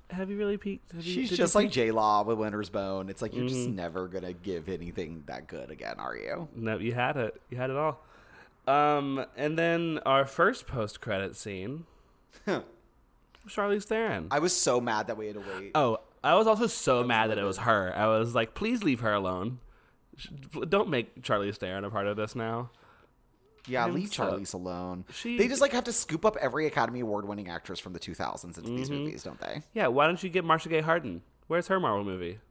[0.09, 0.91] have you really peaked?
[0.93, 1.71] Have you- She's just like?
[1.71, 3.09] J Law with Winter's Bone.
[3.09, 3.53] It's like you're Mm-hmm.
[3.55, 6.47] just never gonna give anything that good again, are you?
[6.55, 7.41] no, you had it.
[7.49, 7.99] You had it all.
[8.67, 11.85] Um, and then our first post-credit scene,
[13.47, 14.27] Charlize Theron.
[14.31, 15.71] I was so mad that we had to wait.
[15.75, 17.93] oh, I was also so mad that it was her.
[17.95, 19.59] I was like, please leave her alone.
[20.67, 22.71] Don't make Charlize Theron a part of this now.
[23.67, 25.05] Yeah, I'm leave so- Charlize alone.
[25.13, 27.99] She- they just like have to scoop up every Academy Award winning actress from the
[27.99, 28.97] 2000s into these Mm-hmm.
[28.99, 29.61] movies, don't they?
[29.73, 31.21] Yeah, why don't you get Marcia Gay Harden?
[31.47, 32.39] Where's her Marvel movie?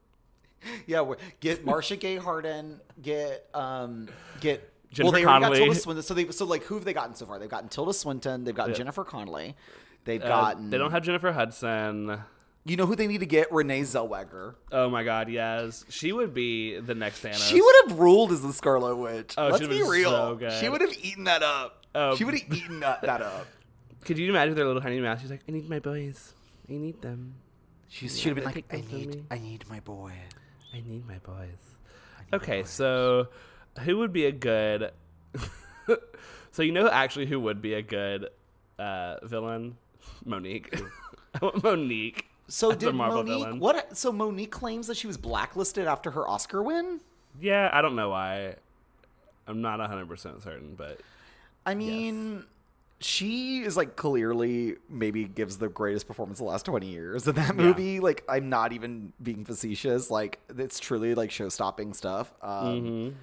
[0.87, 4.09] Yeah, get Marcia Gay Harden, get um,
[4.41, 4.73] get.
[4.91, 5.59] Jennifer well, they Connelly.
[5.59, 6.03] got Tilda Swinton.
[6.03, 7.39] So they so like who have they gotten so far?
[7.39, 8.45] They've gotten Tilda Swinton.
[8.45, 8.79] They've gotten Yeah.
[8.79, 9.55] Jennifer Connelly.
[10.05, 10.71] They've Uh, gotten.
[10.71, 12.19] they don't have Jennifer Hudson.
[12.67, 13.53] You know who they need to get?
[13.53, 14.57] Renee Zellweger.
[14.73, 17.49] Oh my God, yes, she would be the next Thanos.
[17.49, 19.35] She would have ruled as the Scarlet Witch.
[19.39, 20.11] Oh, Let's be real.
[20.11, 20.51] so.
[20.61, 21.87] She would have eaten that up.
[21.95, 22.17] Oh.
[22.17, 23.47] She would have eaten that, that up.
[24.05, 25.21] Could you imagine their little tiny mouse?
[25.21, 26.33] She's like, I need my boys.
[26.69, 27.37] I need them.
[27.89, 30.13] She should have been like, I need, I need my boy.
[30.75, 31.77] I need my boys.
[32.33, 33.29] Okay, so
[33.81, 34.91] who would be a good?
[36.51, 38.29] so you know actually who would be a good
[38.79, 39.77] uh, villain?
[40.27, 40.83] Mo'Nique.
[41.35, 42.23] I want Mo'Nique.
[42.49, 43.27] So as did Mo'Nique?
[43.27, 43.59] villain.
[43.61, 43.97] What?
[43.97, 47.01] So Mo'Nique claims that she was blacklisted after her Oscar win.
[47.41, 48.57] Yeah, I don't know why.
[49.49, 51.01] I'm not 100 percent certain, but
[51.65, 52.45] I mean,
[53.01, 57.55] she is like clearly maybe gives the greatest performance the last 20 years in that
[57.57, 58.01] movie.
[58.01, 60.11] Like, I'm not even being facetious.
[60.11, 62.33] Like, it's truly like show stopping stuff.
[62.43, 63.17] Um,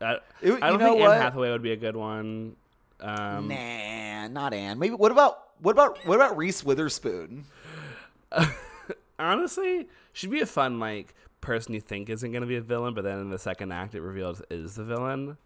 [0.00, 1.12] I, It- I don't you know think what?
[1.16, 2.56] Anne Hathaway would be a good one.
[3.00, 4.78] Um, Nah, not Anne.
[4.78, 7.44] Maybe what about what about what about Reese Witherspoon?
[9.18, 12.94] honestly, she'd be a fun like person you think isn't going to be a villain,
[12.94, 15.36] but then in the second act it reveals is the villain.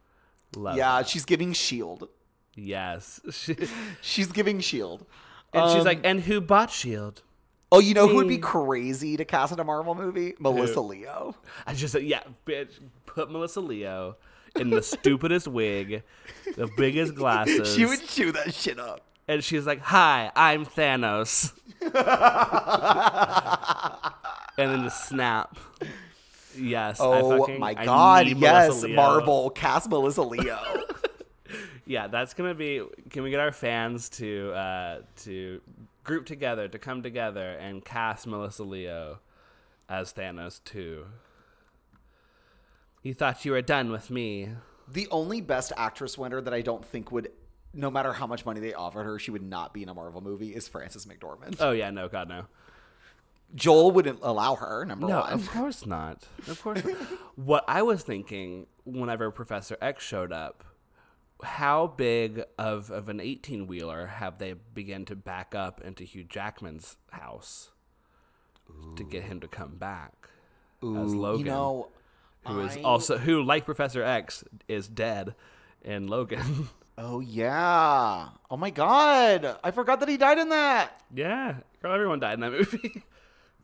[0.56, 2.08] Love Yeah, she's giving Shield.
[2.54, 3.20] Yes.
[3.32, 3.56] She,
[4.00, 5.04] She's giving Shield.
[5.52, 7.22] and she's Um, like, and who bought Shield?
[7.72, 10.34] Oh, you know who would be crazy to cast in a Marvel movie?
[10.38, 11.34] Melissa Leo.
[11.66, 14.16] I just said, yeah, bitch, put Melissa Leo
[14.54, 16.02] in the stupidest wig,
[16.56, 19.02] the biggest glasses, She would chew that shit up.
[19.28, 21.52] And she's like, "Hi, I'm Thanos,"
[24.58, 25.56] and then the snap.
[26.58, 27.00] Yes.
[27.00, 28.82] I Oh fucking- my god, yes.
[28.88, 30.58] Marvel cast Melissa Leo.
[31.88, 32.82] Yeah, that's gonna be.
[33.10, 35.60] Can we get our fans to uh, to
[36.02, 39.20] group together to come together and cast Melissa Leo
[39.88, 41.04] as Thanos too?
[43.04, 44.48] You thought you were done with me.
[44.88, 47.30] the only best actress winner that I don't think would
[47.76, 50.20] no matter how much money they offered her, she would not be in a Marvel
[50.20, 51.56] movie is Frances McDormand.
[51.60, 52.46] Oh yeah, no, God no.
[53.54, 55.32] Joel wouldn't allow her, number No, one.
[55.32, 56.24] of course not.
[56.48, 56.84] Of course.
[56.84, 56.94] not.
[57.36, 60.64] what I was thinking whenever Professor X showed up,
[61.42, 66.24] how big of, of an 18 wheeler have they begun to back up into Hugh
[66.24, 67.70] Jackman's house
[68.96, 70.28] to get him to come back
[70.82, 71.46] as Logan?
[71.46, 71.88] You know,
[72.46, 75.34] who is I- also who, like Professor X, is dead
[75.82, 76.68] in Logan.
[76.98, 78.28] Oh yeah.
[78.50, 79.58] Oh my god.
[79.62, 81.00] I forgot that he died in that.
[81.14, 83.02] yeah, girl, everyone died in that movie.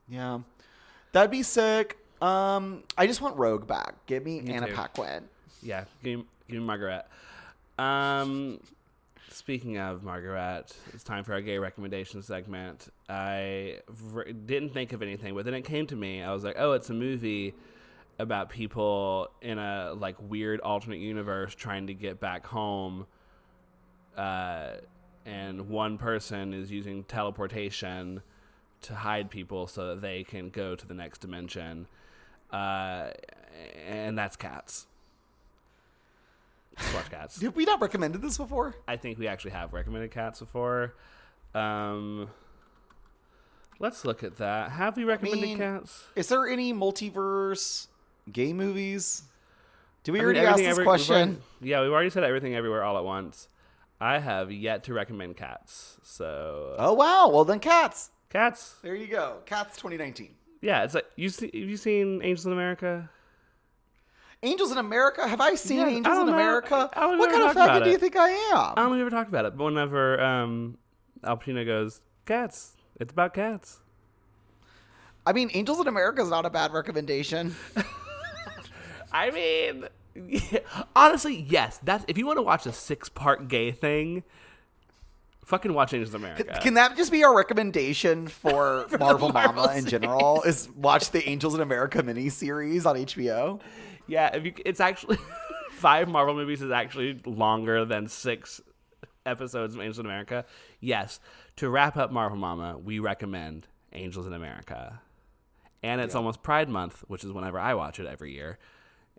[0.08, 0.40] Yeah.
[1.12, 1.96] That'd be sick.
[2.20, 3.94] Um, I just want Rogue back.
[4.06, 4.74] Give me, Anna too.
[4.74, 5.24] Paquin.
[5.62, 7.06] yeah, give me, give me Margaret.
[7.78, 8.60] Um,
[9.30, 12.88] speaking of Margaret, it's time for our gay recommendation segment.
[13.08, 13.78] I
[14.44, 16.22] didn't think of anything, but then it came to me.
[16.22, 17.54] I was like, oh, it's a movie
[18.18, 23.06] about people in a like weird alternate universe trying to get back home
[24.16, 24.72] uh,
[25.24, 28.22] and one person is using teleportation
[28.82, 31.86] to hide people so that they can go to the next dimension,
[32.52, 33.10] uh,
[33.86, 34.86] and that's cats.
[36.78, 37.38] Just watch cats.
[37.38, 38.74] Did we not recommended this before?
[38.88, 40.94] I think we actually have recommended cats before.
[41.54, 42.30] Um,
[43.78, 44.70] let's look at that.
[44.72, 46.04] Have we recommended mean, cats?
[46.16, 47.88] Is there any multiverse
[48.32, 49.22] gay movies?
[50.02, 51.14] Did we I mean, already ask this every- question?
[51.14, 53.48] already- yeah, we've already said everything everywhere all at once.
[54.02, 55.98] I have yet to recommend cats.
[56.02, 57.28] So Oh wow!
[57.32, 58.10] Well then, Cats.
[58.30, 58.76] cats.
[58.82, 59.38] There you go.
[59.46, 60.34] Cats 2019.
[60.60, 61.46] Yeah, it's like you see.
[61.46, 63.08] Have you seen Angels in America?
[64.42, 65.26] Angels in America.
[65.28, 66.40] Have I seen Yeah, I Angels don't in know.
[66.40, 66.90] America?
[66.94, 68.56] I don't What kind of faggot do you think I am?
[68.56, 68.74] I am?
[68.74, 70.78] don't think we ever talked about it, but whenever um,
[71.22, 73.78] Al Pacino goes, "Cats," it's about cats.
[75.24, 77.54] I mean, Angels in America is not a bad recommendation.
[79.12, 79.84] I mean,
[80.96, 81.78] honestly, yes.
[81.82, 84.22] That's if you want to watch a six-part gay thing,
[85.44, 86.58] fucking watch Angels in America.
[86.62, 90.42] Can that just be our recommendation for Marvel Marvel Mama in general?
[90.42, 93.60] Is watch the Angels in America miniseries on HBO?
[94.06, 95.18] yeah, if you, it's actually
[95.72, 98.60] five Marvel movies is actually longer than six
[99.24, 100.44] episodes of Angels in America.
[100.80, 101.20] Yes,
[101.56, 105.00] to wrap up Marvel Mama, we recommend Angels in America,
[105.82, 108.58] and it's almost Pride Month, which is whenever I watch it every year.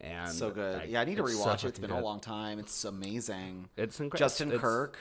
[0.03, 0.81] And So good.
[0.81, 1.69] I- yeah, I need to rewatch it.
[1.69, 1.99] It's been good.
[1.99, 2.59] a long time.
[2.59, 3.69] It's amazing.
[3.77, 4.17] It's incredible.
[4.17, 4.97] Justin Kirk.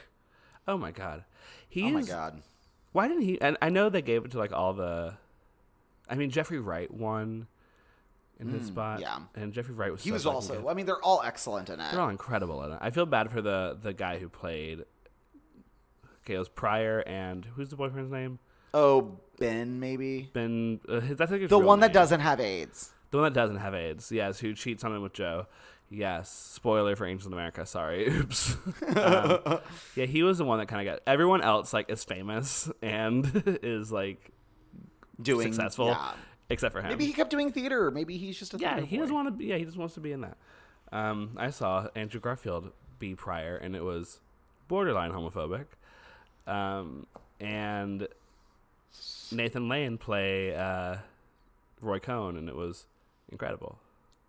[0.68, 1.24] Oh my god,
[1.68, 2.40] he Oh my god.
[2.92, 3.40] Why didn't he?
[3.40, 5.14] And I know they gave it to like all the.
[6.08, 7.48] I mean, Jeffrey Wright won
[8.38, 8.98] in his spot.
[8.98, 9.18] Mm, yeah.
[9.34, 10.02] and Jeffrey Wright was.
[10.02, 10.60] He so was also.
[10.60, 10.70] good.
[10.70, 11.90] I mean, they're all excellent in it.
[11.90, 12.78] They're all incredible in it.
[12.80, 14.84] I feel bad for the the guy who played.
[16.24, 18.38] Okay, it was Prior and who's the boyfriend's name?
[18.74, 20.80] Oh, Ben, maybe Ben.
[20.88, 22.90] Uh, his, that's like the one that doesn't have AIDS.
[23.12, 24.10] The one that doesn't have AIDS.
[24.10, 25.46] Yes, who cheats on him with Joe.
[25.90, 26.30] Yes.
[26.30, 27.64] Spoiler for Angels in America.
[27.66, 28.08] Sorry.
[28.10, 28.56] Oops.
[28.96, 29.58] um,
[29.94, 31.02] yeah, he was the one that kind of got.
[31.06, 33.30] Everyone else like is famous and
[33.62, 34.30] is like
[35.20, 36.12] Doing successful, Yeah.
[36.48, 36.88] except for him.
[36.88, 37.90] Maybe he kept doing theater.
[37.90, 39.02] Maybe he's just a yeah, theater he boy.
[39.02, 39.44] doesn't want to be.
[39.46, 40.36] Yeah, he just wants to be in that.
[40.90, 44.20] Um, I saw Andrew Garfield be Prior, and it was
[44.68, 45.66] borderline homophobic.
[46.46, 47.06] Um,
[47.38, 48.08] and
[49.30, 50.96] Nathan Lane play uh,
[51.80, 52.86] Roy Cohn, and it was
[53.32, 53.78] incredible.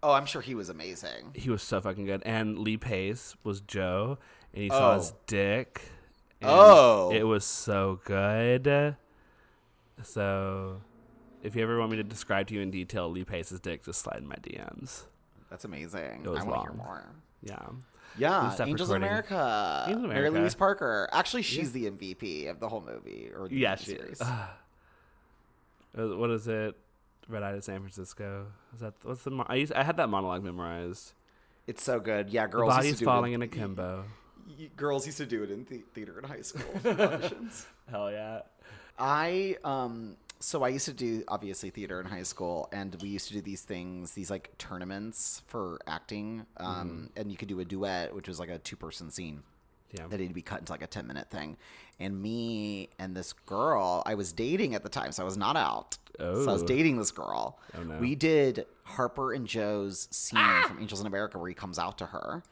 [0.01, 1.32] Oh, I'm sure he was amazing.
[1.34, 2.24] He was so fucking good.
[2.26, 4.18] And Lee Pace was Joe,
[4.54, 4.95] and he saw Oh.
[4.95, 5.89] his dick.
[6.41, 7.12] and Oh.
[7.14, 8.97] it was so good.
[10.01, 10.82] So,
[11.41, 14.01] if you ever want me to describe to you in detail Lee Pace's dick, just
[14.01, 15.04] slide in my DMs.
[15.49, 16.24] That's amazing.
[16.26, 17.06] It was I want to hear more.
[17.41, 17.60] Yeah.
[18.18, 19.08] Yeah, Angels recording.
[19.08, 19.84] America.
[19.88, 20.39] Angels in Mary America.
[20.41, 21.10] Louise Parker.
[21.14, 24.22] Actually, she's the MVP of the whole movie or the Yeah, she series.
[25.95, 26.76] Uh, what is it?
[27.30, 28.47] Red Eye to San Francisco.
[28.74, 29.32] Is that what's the?
[29.32, 31.13] Mo- I used, I had that monologue memorized.
[31.67, 32.30] It's so good.
[32.30, 32.67] Yeah, The girls.
[32.69, 34.05] used body's to do falling it in akimbo.
[34.59, 37.65] y- Girls used to do it in the- theater in high school auditions.
[37.89, 38.41] Hell yeah!
[38.99, 43.28] I um so I used to do obviously theater in high school and we used
[43.30, 47.65] to do these things these like tournaments for acting um and you could do a
[47.65, 49.41] duet which was like a two person scene
[49.94, 50.08] Yeah.
[50.08, 51.56] that needed to be cut into like a 10 minute thing
[52.00, 55.56] and me and this girl I was dating at the time so I was not
[55.56, 56.44] out Oh.
[56.44, 56.68] so I was Oh.
[56.68, 57.98] dating this girl Oh, no.
[58.00, 62.08] we did Harper and Joe's scene from Angels in America where he comes out to
[62.08, 62.44] her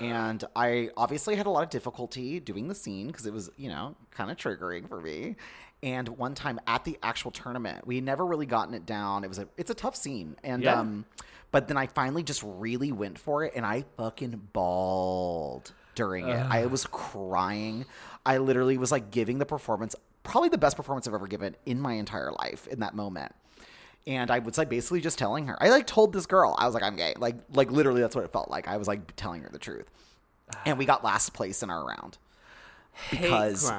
[0.00, 3.70] and I obviously had a lot of difficulty doing the scene because it was, you
[3.70, 5.36] know, kind of triggering for me.
[5.82, 9.24] And one time at the actual tournament, we had never really gotten it down.
[9.24, 10.36] It was a it's a tough scene.
[10.44, 10.80] And Yeah.
[10.80, 11.06] um
[11.50, 16.36] but then I finally just really went for it and I fucking bawled during it.
[16.36, 17.86] I was crying.
[18.26, 21.80] I literally was like giving the performance probably the best performance I've ever given in
[21.80, 23.32] my entire life in that moment.
[24.06, 25.62] And I was like basically just telling her.
[25.62, 27.14] I like told this girl I was like I'm gay.
[27.16, 28.68] Like like literally that's what it felt like.
[28.68, 29.90] I was like telling her the truth.
[30.66, 32.18] And we got last place in our round
[33.10, 33.72] because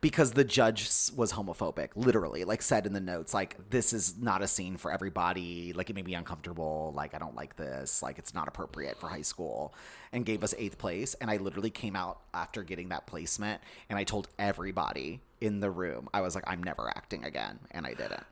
[0.00, 4.42] because the judge was homophobic, literally, like said in the notes, like this is not
[4.42, 5.72] a scene for everybody.
[5.72, 6.92] Like it made me uncomfortable.
[6.94, 8.02] Like I don't like this.
[8.02, 9.74] Like it's not appropriate for high school,
[10.12, 11.14] and gave us eighth place.
[11.14, 15.70] And I literally came out after getting that placement, and I told everybody in the
[15.70, 18.24] room, I was like, I'm never acting again, and I didn't.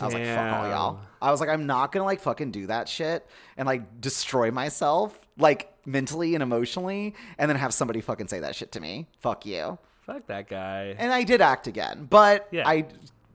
[0.00, 1.00] I was like, fuck all y'all.
[1.20, 3.26] I was like, I'm not gonna like fucking do that shit
[3.56, 8.54] and like destroy myself, like mentally and emotionally, and then have somebody fucking say that
[8.56, 9.06] shit to me.
[9.20, 9.78] Fuck you.
[10.02, 10.94] Fuck that guy.
[10.98, 12.68] And I did act again, but Yeah.
[12.68, 12.86] I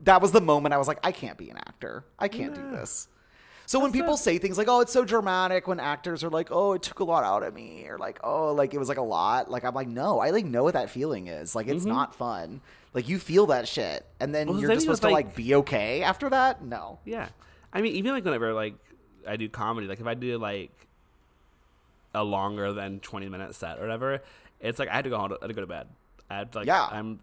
[0.04, 2.04] that was the moment I was like, I can't be an actor.
[2.20, 3.08] I can't do this.
[3.68, 6.74] So when people say things like, "Oh, it's so dramatic," when actors are like, "Oh,
[6.74, 9.02] it took a lot out of me," or like, "Oh, like it was like a
[9.02, 11.56] lot," like I'm like, no, I like know what that feeling is.
[11.56, 12.62] Like it's not fun.
[12.94, 14.54] Like you feel that shit, and then Mm-hmm.
[14.54, 16.64] Well, you're just supposed to like- like be okay after that.
[16.64, 17.00] No.
[17.06, 17.30] Yeah.
[17.74, 18.76] I mean, even like whenever like
[19.28, 20.70] I do comedy, like if I do like
[22.16, 24.22] a longer than 20 minute set or whatever,
[24.60, 25.30] it's like I had to go home.
[25.30, 25.88] To, I had to go to bed.
[26.30, 26.88] I had to, like Yeah.
[26.92, 27.20] I'm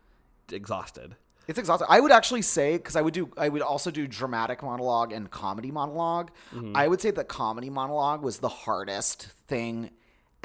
[0.50, 1.16] exhausted.
[1.48, 1.88] It's exhausting.
[1.90, 5.28] I would actually say because I would do I would also do dramatic monologue and
[5.30, 6.30] comedy monologue.
[6.74, 9.90] I would say that comedy monologue was the hardest thing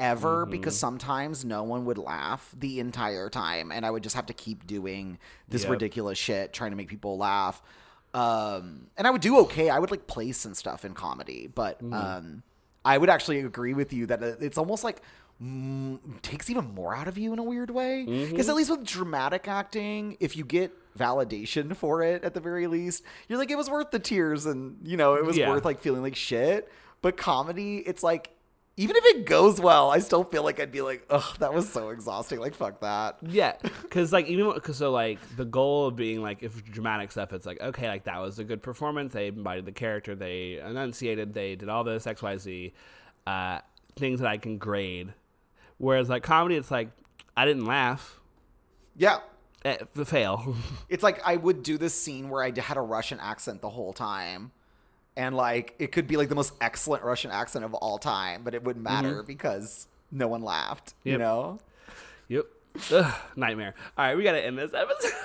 [0.00, 4.26] ever because sometimes no one would laugh the entire time and I would just have
[4.26, 5.18] to keep doing
[5.48, 5.70] this Yep.
[5.72, 7.62] ridiculous shit trying to make people laugh.
[8.14, 9.70] Um and I would do okay.
[9.70, 12.42] I would like place and stuff in comedy, but um
[12.84, 15.02] I would actually agree with you that it's almost like
[15.42, 18.04] mm, takes even more out of you in a weird way.
[18.30, 22.66] Because at least with dramatic acting, if you get validation for it at the very
[22.66, 25.48] least, you're like, it was worth the tears and, you know, it was Yeah.
[25.48, 26.70] worth like feeling like shit.
[27.02, 28.30] But comedy, it's like,
[28.78, 31.68] even if it goes well, I still feel like I'd be like, ugh, that was
[31.68, 32.38] so exhausting.
[32.38, 33.18] Like, fuck that.
[33.22, 37.32] Yeah, because like even because so like the goal of being like if dramatic stuff,
[37.32, 39.12] it's like okay, like that was a good performance.
[39.12, 40.14] They embodied the character.
[40.14, 41.34] They enunciated.
[41.34, 42.72] They did all this X Y Z
[43.26, 43.58] uh,
[43.96, 45.12] things that I can grade.
[45.78, 46.90] Whereas like comedy, it's like
[47.36, 48.20] I didn't laugh.
[48.96, 49.18] Yeah.
[49.64, 50.54] Eh, the fail.
[50.88, 53.92] It's like I would do this scene where I had a Russian accent the whole
[53.92, 54.52] time.
[55.18, 58.54] And like it could be like the most excellent Russian accent of all time, but
[58.54, 60.94] it wouldn't matter because no one laughed.
[61.02, 61.58] You know?
[62.28, 62.46] yep.
[62.92, 63.74] Ugh, nightmare.
[63.98, 65.12] All right, we gotta end this episode.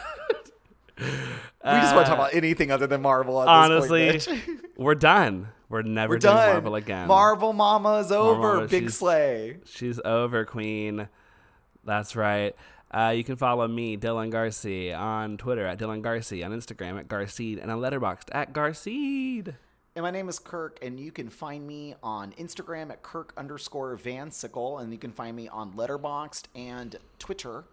[1.00, 3.38] We just want to talk about anything other than Marvel.
[3.38, 4.42] Honestly, this point,
[4.78, 5.48] we're done.
[5.70, 6.52] We're never we're doing done.
[6.52, 7.08] Marvel again.
[7.08, 8.56] Marvel Mama's over.
[8.56, 9.58] Mama, Big she's- Slay.
[9.66, 11.08] She's over, Queen.
[11.84, 12.56] That's right.
[12.92, 17.08] Uh, you can follow me, Dylan Garcia, on Twitter at Dylan Garcia, on Instagram at
[17.08, 19.56] Garceed, and on Letterboxd at Garceed.
[19.96, 23.96] And my name is Kirk, and you can find me on Instagram at Kirk underscore
[23.96, 27.66] Van Sickle, and you can find me on Letterboxd and Twitter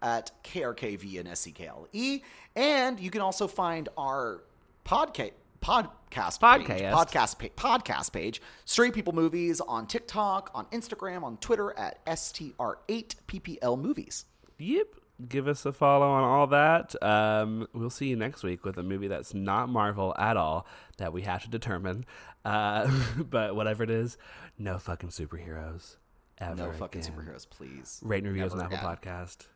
[0.00, 1.88] at KRKV and SEKLE.
[1.92, 2.22] E.
[2.56, 4.40] And you can also find our
[4.86, 6.92] podcast podcast page, Podcast.
[6.92, 13.78] podcast pa- podcast page, Straight People Movies on TikTok, on Instagram, on Twitter at STR8PPL
[13.78, 14.24] Movies.
[14.58, 14.86] Yep.
[15.28, 17.00] Give us a follow on all that.
[17.02, 20.66] Um, we'll see you next week with a movie that's not Marvel at all
[20.98, 22.04] that we have to determine.
[22.44, 24.16] Uh, but whatever it is,
[24.58, 25.96] no fucking superheroes.
[26.38, 27.12] Ever No fucking again.
[27.14, 28.00] superheroes, please.
[28.02, 28.96] Rate and reviews on Apple again.
[28.96, 29.46] Podcast.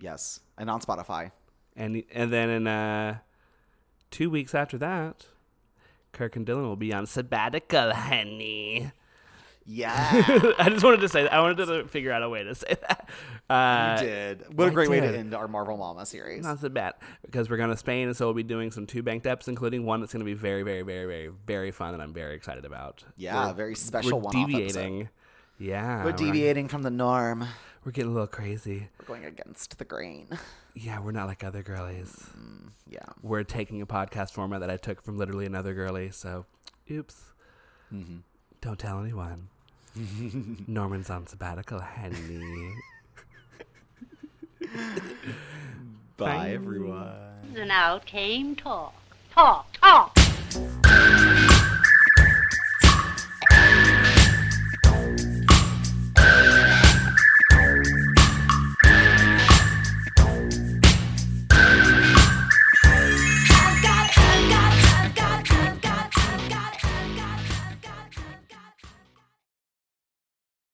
[0.00, 1.32] Yes, and on Spotify.
[1.76, 3.18] And and then in uh,
[4.10, 5.26] two weeks after that,
[6.12, 8.92] Kirk and Dylan will be on sabbatical, honey.
[9.66, 9.92] Yeah.
[10.58, 11.32] I just wanted to say that.
[11.32, 13.08] I wanted to figure out a way to say that.
[13.48, 14.56] Uh, You did.
[14.56, 16.42] What a I great way to end our Marvel Mama series.
[16.44, 16.94] Not so bad
[17.24, 19.84] because we're going to Spain, and so we'll be doing some two banked eps, including
[19.86, 22.64] one that's going to be very, very, very, very, very fun, that I'm very excited
[22.64, 23.04] about.
[23.16, 25.08] Yeah, We're- very special one-off deviating.
[25.58, 27.46] Yeah, We're deviating from the norm.
[27.84, 28.88] We're getting a little crazy.
[28.98, 30.28] We're going against the grain.
[30.76, 32.12] Yeah, we're not like other girlies.
[32.90, 32.98] Yeah.
[33.22, 36.10] We're taking a podcast format that I took from literally another girly.
[36.10, 36.46] So,
[36.90, 37.26] oops.
[37.94, 38.16] Mm-hmm.
[38.60, 39.50] Don't tell anyone.
[40.66, 42.74] Norman's on sabbatical, honey.
[46.16, 47.08] Bye, everyone.
[47.56, 48.94] And out came talk.
[49.32, 50.16] Talk, talk.